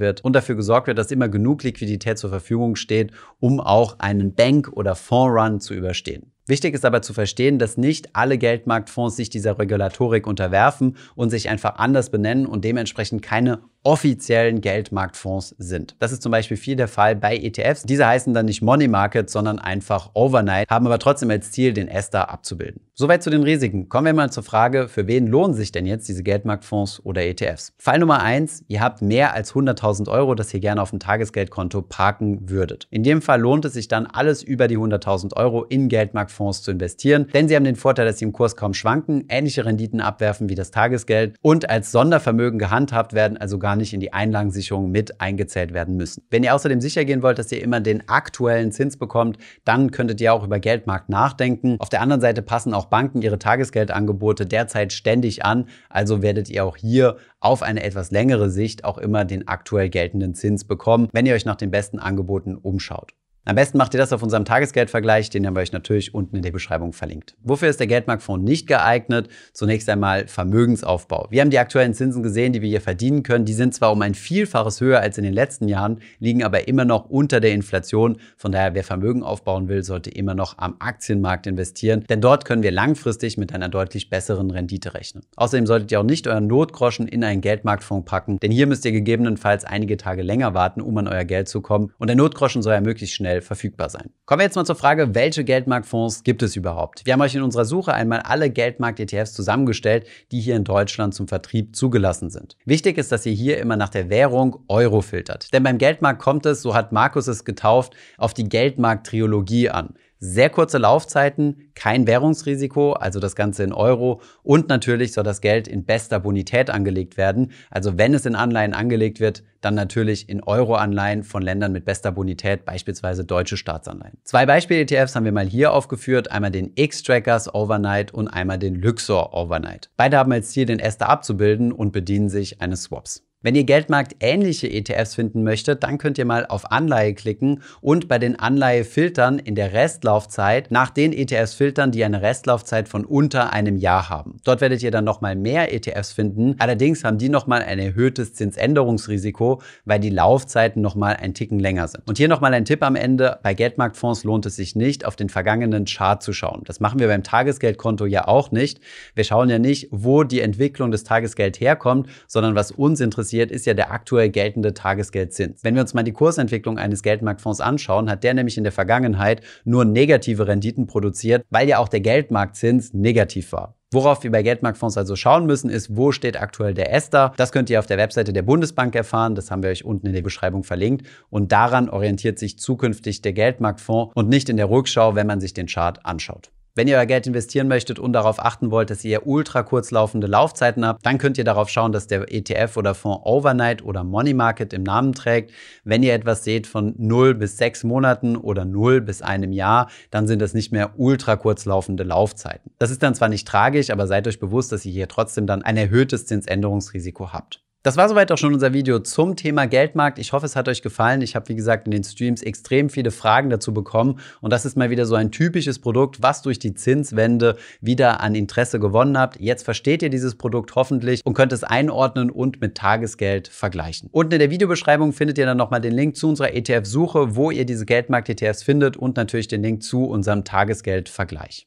wird 0.00 0.24
und 0.24 0.34
dafür 0.34 0.56
gesorgt 0.56 0.88
wird, 0.88 0.98
dass 0.98 1.12
immer 1.12 1.28
genug 1.28 1.62
Liquidität 1.62 2.18
zur 2.18 2.30
Verfügung 2.30 2.74
steht, 2.74 3.12
um 3.38 3.60
auch 3.60 4.00
einen 4.00 4.34
Bank- 4.34 4.72
oder 4.72 4.96
Fondrun 4.96 5.60
zu 5.60 5.72
überstehen. 5.72 6.32
Wichtig 6.46 6.74
ist 6.74 6.84
aber 6.84 7.00
zu 7.00 7.14
verstehen, 7.14 7.60
dass 7.60 7.76
nicht 7.76 8.16
alle 8.16 8.38
Geldmarktfonds 8.38 9.14
sich 9.14 9.30
dieser 9.30 9.56
Regulatorik 9.58 10.26
unterwerfen 10.26 10.96
und 11.14 11.30
sich 11.30 11.48
einfach 11.48 11.76
anders 11.76 12.10
benennen 12.10 12.44
und 12.44 12.64
dementsprechend 12.64 13.22
keine 13.22 13.60
offiziellen 13.84 14.60
Geldmarktfonds 14.60 15.54
sind. 15.58 15.94
Das 16.00 16.10
ist 16.10 16.22
zum 16.22 16.32
Beispiel 16.32 16.56
viel 16.56 16.76
der 16.76 16.88
Fall 16.88 17.14
bei 17.14 17.36
ETFs. 17.36 17.84
Diese 17.84 18.06
heißen 18.06 18.34
dann 18.34 18.46
nicht 18.46 18.62
Money 18.62 18.88
Market, 18.88 19.30
sondern 19.30 19.58
einfach 19.58 20.10
Overnight, 20.14 20.68
haben 20.70 20.86
aber 20.86 20.98
trotzdem 20.98 21.30
als 21.30 21.52
Ziel, 21.52 21.72
den 21.72 21.88
ESTA 21.88 22.22
abzubilden. 22.22 22.80
Soweit 22.96 23.22
zu 23.22 23.30
den 23.30 23.42
Risiken. 23.42 23.88
Kommen 23.88 24.06
wir 24.06 24.14
mal 24.14 24.30
zur 24.30 24.44
Frage, 24.44 24.88
für 24.88 25.08
wen 25.08 25.26
lohnen 25.26 25.54
sich 25.54 25.72
denn 25.72 25.84
jetzt 25.84 26.08
diese 26.08 26.22
Geldmarktfonds 26.22 27.04
oder 27.04 27.24
ETFs? 27.24 27.72
Fall 27.76 27.98
Nummer 27.98 28.22
eins: 28.22 28.64
ihr 28.68 28.80
habt 28.80 29.02
mehr 29.02 29.34
als 29.34 29.52
100.000 29.52 30.08
Euro, 30.08 30.34
das 30.36 30.54
ihr 30.54 30.60
gerne 30.60 30.80
auf 30.80 30.90
dem 30.90 31.00
Tagesgeldkonto 31.00 31.82
parken 31.82 32.48
würdet. 32.48 32.86
In 32.90 33.02
dem 33.02 33.20
Fall 33.20 33.40
lohnt 33.40 33.64
es 33.64 33.72
sich 33.72 33.88
dann, 33.88 34.06
alles 34.06 34.44
über 34.44 34.68
die 34.68 34.78
100.000 34.78 35.36
Euro 35.36 35.64
in 35.64 35.88
Geldmarktfonds 35.88 36.62
zu 36.62 36.70
investieren, 36.70 37.26
denn 37.34 37.48
sie 37.48 37.56
haben 37.56 37.64
den 37.64 37.76
Vorteil, 37.76 38.06
dass 38.06 38.18
sie 38.18 38.26
im 38.26 38.32
Kurs 38.32 38.54
kaum 38.54 38.74
schwanken, 38.74 39.24
ähnliche 39.28 39.64
Renditen 39.64 40.00
abwerfen 40.00 40.48
wie 40.48 40.54
das 40.54 40.70
Tagesgeld 40.70 41.34
und 41.42 41.68
als 41.68 41.90
Sondervermögen 41.90 42.60
gehandhabt 42.60 43.12
werden, 43.12 43.36
also 43.36 43.58
gar 43.58 43.73
nicht 43.76 43.92
in 43.92 44.00
die 44.00 44.12
Einlagensicherung 44.12 44.90
mit 44.90 45.20
eingezählt 45.20 45.72
werden 45.72 45.96
müssen. 45.96 46.24
Wenn 46.30 46.42
ihr 46.44 46.54
außerdem 46.54 46.80
sicher 46.80 47.04
gehen 47.04 47.22
wollt, 47.22 47.38
dass 47.38 47.52
ihr 47.52 47.62
immer 47.62 47.80
den 47.80 48.08
aktuellen 48.08 48.72
Zins 48.72 48.96
bekommt, 48.96 49.38
dann 49.64 49.90
könntet 49.90 50.20
ihr 50.20 50.32
auch 50.32 50.44
über 50.44 50.60
Geldmarkt 50.60 51.08
nachdenken. 51.08 51.76
Auf 51.78 51.88
der 51.88 52.00
anderen 52.00 52.20
Seite 52.20 52.42
passen 52.42 52.74
auch 52.74 52.86
Banken 52.86 53.22
ihre 53.22 53.38
Tagesgeldangebote 53.38 54.46
derzeit 54.46 54.92
ständig 54.92 55.44
an, 55.44 55.66
also 55.88 56.22
werdet 56.22 56.50
ihr 56.50 56.64
auch 56.64 56.76
hier 56.76 57.16
auf 57.40 57.62
eine 57.62 57.82
etwas 57.82 58.10
längere 58.10 58.50
Sicht 58.50 58.84
auch 58.84 58.98
immer 58.98 59.24
den 59.24 59.48
aktuell 59.48 59.88
geltenden 59.88 60.34
Zins 60.34 60.64
bekommen, 60.64 61.08
wenn 61.12 61.26
ihr 61.26 61.34
euch 61.34 61.44
nach 61.44 61.56
den 61.56 61.70
besten 61.70 61.98
Angeboten 61.98 62.54
umschaut. 62.56 63.12
Am 63.46 63.56
besten 63.56 63.76
macht 63.76 63.92
ihr 63.92 63.98
das 63.98 64.14
auf 64.14 64.22
unserem 64.22 64.46
Tagesgeldvergleich, 64.46 65.28
den 65.28 65.46
haben 65.46 65.54
wir 65.54 65.60
euch 65.60 65.72
natürlich 65.72 66.14
unten 66.14 66.36
in 66.36 66.42
der 66.42 66.50
Beschreibung 66.50 66.94
verlinkt. 66.94 67.36
Wofür 67.42 67.68
ist 67.68 67.78
der 67.78 67.86
Geldmarktfonds 67.86 68.42
nicht 68.42 68.66
geeignet? 68.66 69.28
Zunächst 69.52 69.86
einmal 69.90 70.26
Vermögensaufbau. 70.26 71.26
Wir 71.28 71.42
haben 71.42 71.50
die 71.50 71.58
aktuellen 71.58 71.92
Zinsen 71.92 72.22
gesehen, 72.22 72.54
die 72.54 72.62
wir 72.62 72.70
hier 72.70 72.80
verdienen 72.80 73.22
können. 73.22 73.44
Die 73.44 73.52
sind 73.52 73.74
zwar 73.74 73.92
um 73.92 74.00
ein 74.00 74.14
Vielfaches 74.14 74.80
höher 74.80 75.00
als 75.00 75.18
in 75.18 75.24
den 75.24 75.34
letzten 75.34 75.68
Jahren, 75.68 76.00
liegen 76.20 76.42
aber 76.42 76.68
immer 76.68 76.86
noch 76.86 77.10
unter 77.10 77.38
der 77.38 77.52
Inflation. 77.52 78.16
Von 78.38 78.50
daher, 78.50 78.74
wer 78.74 78.82
Vermögen 78.82 79.22
aufbauen 79.22 79.68
will, 79.68 79.82
sollte 79.82 80.08
immer 80.08 80.34
noch 80.34 80.56
am 80.56 80.76
Aktienmarkt 80.78 81.46
investieren, 81.46 82.04
denn 82.08 82.22
dort 82.22 82.46
können 82.46 82.62
wir 82.62 82.72
langfristig 82.72 83.36
mit 83.36 83.54
einer 83.54 83.68
deutlich 83.68 84.08
besseren 84.08 84.50
Rendite 84.50 84.94
rechnen. 84.94 85.22
Außerdem 85.36 85.66
solltet 85.66 85.92
ihr 85.92 86.00
auch 86.00 86.04
nicht 86.04 86.26
euren 86.26 86.46
Notgroschen 86.46 87.06
in 87.06 87.22
einen 87.22 87.42
Geldmarktfonds 87.42 88.08
packen, 88.10 88.38
denn 88.38 88.50
hier 88.50 88.66
müsst 88.66 88.86
ihr 88.86 88.92
gegebenenfalls 88.92 89.66
einige 89.66 89.98
Tage 89.98 90.22
länger 90.22 90.54
warten, 90.54 90.80
um 90.80 90.96
an 90.96 91.08
euer 91.08 91.24
Geld 91.24 91.48
zu 91.48 91.60
kommen. 91.60 91.92
Und 91.98 92.06
der 92.06 92.16
Notgroschen 92.16 92.62
soll 92.62 92.72
ja 92.72 92.80
möglichst 92.80 93.14
schnell 93.14 93.33
schnell 93.34 93.40
verfügbar 93.40 93.88
sein. 93.88 94.10
Kommen 94.26 94.40
wir 94.40 94.44
jetzt 94.44 94.56
mal 94.56 94.64
zur 94.64 94.76
Frage, 94.76 95.14
welche 95.14 95.44
Geldmarktfonds 95.44 96.22
gibt 96.22 96.42
es 96.42 96.56
überhaupt? 96.56 97.04
Wir 97.04 97.12
haben 97.12 97.20
euch 97.20 97.34
in 97.34 97.42
unserer 97.42 97.64
Suche 97.64 97.92
einmal 97.92 98.20
alle 98.20 98.50
Geldmarkt-ETFs 98.50 99.32
zusammengestellt, 99.32 100.06
die 100.32 100.40
hier 100.40 100.56
in 100.56 100.64
Deutschland 100.64 101.14
zum 101.14 101.28
Vertrieb 101.28 101.76
zugelassen 101.76 102.30
sind. 102.30 102.56
Wichtig 102.64 102.98
ist, 102.98 103.12
dass 103.12 103.26
ihr 103.26 103.32
hier 103.32 103.58
immer 103.58 103.76
nach 103.76 103.88
der 103.88 104.08
Währung 104.10 104.64
Euro 104.68 105.00
filtert. 105.00 105.52
Denn 105.52 105.62
beim 105.62 105.78
Geldmarkt 105.78 106.20
kommt 106.20 106.46
es, 106.46 106.62
so 106.62 106.74
hat 106.74 106.92
Markus 106.92 107.26
es 107.26 107.44
getauft, 107.44 107.94
auf 108.18 108.34
die 108.34 108.48
Geldmarkt-Triologie 108.48 109.70
an. 109.70 109.94
Sehr 110.26 110.48
kurze 110.48 110.78
Laufzeiten, 110.78 111.70
kein 111.74 112.06
Währungsrisiko, 112.06 112.94
also 112.94 113.20
das 113.20 113.36
Ganze 113.36 113.62
in 113.62 113.74
Euro 113.74 114.22
und 114.42 114.70
natürlich 114.70 115.12
soll 115.12 115.22
das 115.22 115.42
Geld 115.42 115.68
in 115.68 115.84
bester 115.84 116.18
Bonität 116.18 116.70
angelegt 116.70 117.18
werden. 117.18 117.52
Also 117.70 117.98
wenn 117.98 118.14
es 118.14 118.24
in 118.24 118.34
Anleihen 118.34 118.72
angelegt 118.72 119.20
wird, 119.20 119.42
dann 119.60 119.74
natürlich 119.74 120.30
in 120.30 120.42
Euro-Anleihen 120.42 121.24
von 121.24 121.42
Ländern 121.42 121.72
mit 121.72 121.84
bester 121.84 122.10
Bonität, 122.10 122.64
beispielsweise 122.64 123.26
deutsche 123.26 123.58
Staatsanleihen. 123.58 124.16
Zwei 124.24 124.46
Beispiel-ETFs 124.46 125.14
haben 125.14 125.26
wir 125.26 125.32
mal 125.32 125.46
hier 125.46 125.74
aufgeführt, 125.74 126.32
einmal 126.32 126.50
den 126.50 126.72
X-Trackers 126.74 127.54
Overnight 127.54 128.14
und 128.14 128.28
einmal 128.28 128.58
den 128.58 128.76
Luxor 128.76 129.34
Overnight. 129.34 129.90
Beide 129.98 130.16
haben 130.16 130.32
als 130.32 130.52
Ziel, 130.52 130.64
den 130.64 130.78
Ester 130.78 131.10
abzubilden 131.10 131.70
und 131.70 131.92
bedienen 131.92 132.30
sich 132.30 132.62
eines 132.62 132.84
Swaps. 132.84 133.24
Wenn 133.44 133.56
ihr 133.56 133.64
Geldmarkt 133.64 134.16
ähnliche 134.20 134.70
ETFs 134.70 135.16
finden 135.16 135.42
möchtet, 135.42 135.82
dann 135.82 135.98
könnt 135.98 136.16
ihr 136.16 136.24
mal 136.24 136.46
auf 136.46 136.72
Anleihe 136.72 137.12
klicken 137.12 137.60
und 137.82 138.08
bei 138.08 138.18
den 138.18 138.38
Anleihefiltern 138.38 139.38
in 139.38 139.54
der 139.54 139.74
Restlaufzeit 139.74 140.70
nach 140.70 140.88
den 140.88 141.12
ETFs 141.12 141.52
filtern, 141.52 141.92
die 141.92 142.02
eine 142.04 142.22
Restlaufzeit 142.22 142.88
von 142.88 143.04
unter 143.04 143.52
einem 143.52 143.76
Jahr 143.76 144.08
haben. 144.08 144.38
Dort 144.44 144.62
werdet 144.62 144.82
ihr 144.82 144.90
dann 144.90 145.04
nochmal 145.04 145.36
mehr 145.36 145.74
ETFs 145.74 146.12
finden. 146.12 146.54
Allerdings 146.58 147.04
haben 147.04 147.18
die 147.18 147.28
nochmal 147.28 147.60
ein 147.60 147.78
erhöhtes 147.78 148.32
Zinsänderungsrisiko, 148.32 149.60
weil 149.84 150.00
die 150.00 150.08
Laufzeiten 150.08 150.80
nochmal 150.80 151.16
ein 151.20 151.34
Ticken 151.34 151.58
länger 151.58 151.86
sind. 151.88 152.08
Und 152.08 152.16
hier 152.16 152.28
nochmal 152.28 152.54
ein 152.54 152.64
Tipp 152.64 152.82
am 152.82 152.96
Ende. 152.96 153.40
Bei 153.42 153.52
Geldmarktfonds 153.52 154.24
lohnt 154.24 154.46
es 154.46 154.56
sich 154.56 154.74
nicht, 154.74 155.04
auf 155.04 155.16
den 155.16 155.28
vergangenen 155.28 155.84
Chart 155.84 156.22
zu 156.22 156.32
schauen. 156.32 156.62
Das 156.64 156.80
machen 156.80 156.98
wir 156.98 157.08
beim 157.08 157.22
Tagesgeldkonto 157.22 158.06
ja 158.06 158.26
auch 158.26 158.52
nicht. 158.52 158.80
Wir 159.14 159.24
schauen 159.24 159.50
ja 159.50 159.58
nicht, 159.58 159.88
wo 159.90 160.24
die 160.24 160.40
Entwicklung 160.40 160.90
des 160.90 161.04
Tagesgeld 161.04 161.60
herkommt, 161.60 162.08
sondern 162.26 162.54
was 162.54 162.70
uns 162.70 163.02
interessiert, 163.02 163.33
interessiert, 163.34 163.50
ist 163.50 163.66
ja 163.66 163.74
der 163.74 163.92
aktuell 163.92 164.30
geltende 164.30 164.74
Tagesgeldzins. 164.74 165.62
Wenn 165.62 165.74
wir 165.74 165.82
uns 165.82 165.94
mal 165.94 166.02
die 166.02 166.12
Kursentwicklung 166.12 166.78
eines 166.78 167.02
Geldmarktfonds 167.02 167.60
anschauen, 167.60 168.10
hat 168.10 168.24
der 168.24 168.34
nämlich 168.34 168.56
in 168.56 168.64
der 168.64 168.72
Vergangenheit 168.72 169.42
nur 169.64 169.84
negative 169.84 170.46
Renditen 170.46 170.86
produziert, 170.86 171.44
weil 171.50 171.68
ja 171.68 171.78
auch 171.78 171.88
der 171.88 172.00
Geldmarktzins 172.00 172.94
negativ 172.94 173.52
war. 173.52 173.76
Worauf 173.92 174.24
wir 174.24 174.32
bei 174.32 174.42
Geldmarktfonds 174.42 174.98
also 174.98 175.14
schauen 175.14 175.46
müssen, 175.46 175.70
ist, 175.70 175.96
wo 175.96 176.10
steht 176.10 176.40
aktuell 176.40 176.74
der 176.74 176.92
ESTA? 176.92 177.32
Das 177.36 177.52
könnt 177.52 177.70
ihr 177.70 177.78
auf 177.78 177.86
der 177.86 177.96
Webseite 177.96 178.32
der 178.32 178.42
Bundesbank 178.42 178.94
erfahren. 178.96 179.36
Das 179.36 179.52
haben 179.52 179.62
wir 179.62 179.70
euch 179.70 179.84
unten 179.84 180.08
in 180.08 180.12
der 180.12 180.22
Beschreibung 180.22 180.64
verlinkt. 180.64 181.06
Und 181.30 181.52
daran 181.52 181.88
orientiert 181.88 182.40
sich 182.40 182.58
zukünftig 182.58 183.22
der 183.22 183.32
Geldmarktfonds 183.32 184.12
und 184.16 184.28
nicht 184.28 184.48
in 184.48 184.56
der 184.56 184.68
Rückschau, 184.68 185.14
wenn 185.14 185.28
man 185.28 185.40
sich 185.40 185.54
den 185.54 185.66
Chart 185.66 186.04
anschaut. 186.04 186.50
Wenn 186.76 186.88
ihr 186.88 186.96
euer 186.96 187.06
Geld 187.06 187.28
investieren 187.28 187.68
möchtet 187.68 188.00
und 188.00 188.12
darauf 188.14 188.44
achten 188.44 188.72
wollt, 188.72 188.90
dass 188.90 189.04
ihr 189.04 189.28
ultra 189.28 189.62
kurzlaufende 189.62 190.26
Laufzeiten 190.26 190.84
habt, 190.84 191.06
dann 191.06 191.18
könnt 191.18 191.38
ihr 191.38 191.44
darauf 191.44 191.68
schauen, 191.68 191.92
dass 191.92 192.08
der 192.08 192.34
ETF 192.34 192.76
oder 192.76 192.96
Fonds 192.96 193.20
Overnight 193.24 193.84
oder 193.84 194.02
Money 194.02 194.34
Market 194.34 194.72
im 194.72 194.82
Namen 194.82 195.12
trägt. 195.12 195.52
Wenn 195.84 196.02
ihr 196.02 196.12
etwas 196.14 196.42
seht 196.42 196.66
von 196.66 196.92
0 196.98 197.34
bis 197.34 197.58
6 197.58 197.84
Monaten 197.84 198.36
oder 198.36 198.64
0 198.64 199.02
bis 199.02 199.22
einem 199.22 199.52
Jahr, 199.52 199.88
dann 200.10 200.26
sind 200.26 200.42
das 200.42 200.52
nicht 200.52 200.72
mehr 200.72 200.94
ultra 200.96 201.36
kurzlaufende 201.36 202.02
Laufzeiten. 202.02 202.72
Das 202.80 202.90
ist 202.90 203.04
dann 203.04 203.14
zwar 203.14 203.28
nicht 203.28 203.46
tragisch, 203.46 203.90
aber 203.90 204.08
seid 204.08 204.26
euch 204.26 204.40
bewusst, 204.40 204.72
dass 204.72 204.84
ihr 204.84 204.92
hier 204.92 205.06
trotzdem 205.06 205.46
dann 205.46 205.62
ein 205.62 205.76
erhöhtes 205.76 206.26
Zinsänderungsrisiko 206.26 207.32
habt. 207.32 207.63
Das 207.84 207.98
war 207.98 208.08
soweit 208.08 208.32
auch 208.32 208.38
schon 208.38 208.54
unser 208.54 208.72
Video 208.72 208.98
zum 209.00 209.36
Thema 209.36 209.66
Geldmarkt. 209.66 210.18
Ich 210.18 210.32
hoffe, 210.32 210.46
es 210.46 210.56
hat 210.56 210.68
euch 210.68 210.80
gefallen. 210.80 211.20
Ich 211.20 211.36
habe, 211.36 211.50
wie 211.50 211.54
gesagt, 211.54 211.86
in 211.86 211.90
den 211.90 212.02
Streams 212.02 212.40
extrem 212.40 212.88
viele 212.88 213.10
Fragen 213.10 213.50
dazu 213.50 213.74
bekommen. 213.74 214.20
Und 214.40 214.54
das 214.54 214.64
ist 214.64 214.74
mal 214.74 214.88
wieder 214.88 215.04
so 215.04 215.16
ein 215.16 215.30
typisches 215.30 215.78
Produkt, 215.78 216.22
was 216.22 216.40
durch 216.40 216.58
die 216.58 216.72
Zinswende 216.72 217.58
wieder 217.82 218.22
an 218.22 218.34
Interesse 218.34 218.80
gewonnen 218.80 219.18
habt. 219.18 219.38
Jetzt 219.38 219.64
versteht 219.64 220.02
ihr 220.02 220.08
dieses 220.08 220.36
Produkt 220.36 220.74
hoffentlich 220.76 221.20
und 221.26 221.34
könnt 221.34 221.52
es 221.52 221.62
einordnen 221.62 222.30
und 222.30 222.58
mit 222.62 222.74
Tagesgeld 222.74 223.48
vergleichen. 223.48 224.08
Unten 224.12 224.32
in 224.32 224.38
der 224.38 224.50
Videobeschreibung 224.50 225.12
findet 225.12 225.36
ihr 225.36 225.44
dann 225.44 225.58
nochmal 225.58 225.82
den 225.82 225.92
Link 225.92 226.16
zu 226.16 226.30
unserer 226.30 226.54
ETF-Suche, 226.54 227.36
wo 227.36 227.50
ihr 227.50 227.66
diese 227.66 227.84
Geldmarkt-ETFs 227.84 228.62
findet 228.62 228.96
und 228.96 229.18
natürlich 229.18 229.48
den 229.48 229.62
Link 229.62 229.82
zu 229.82 230.06
unserem 230.06 230.44
Tagesgeld-Vergleich. 230.44 231.66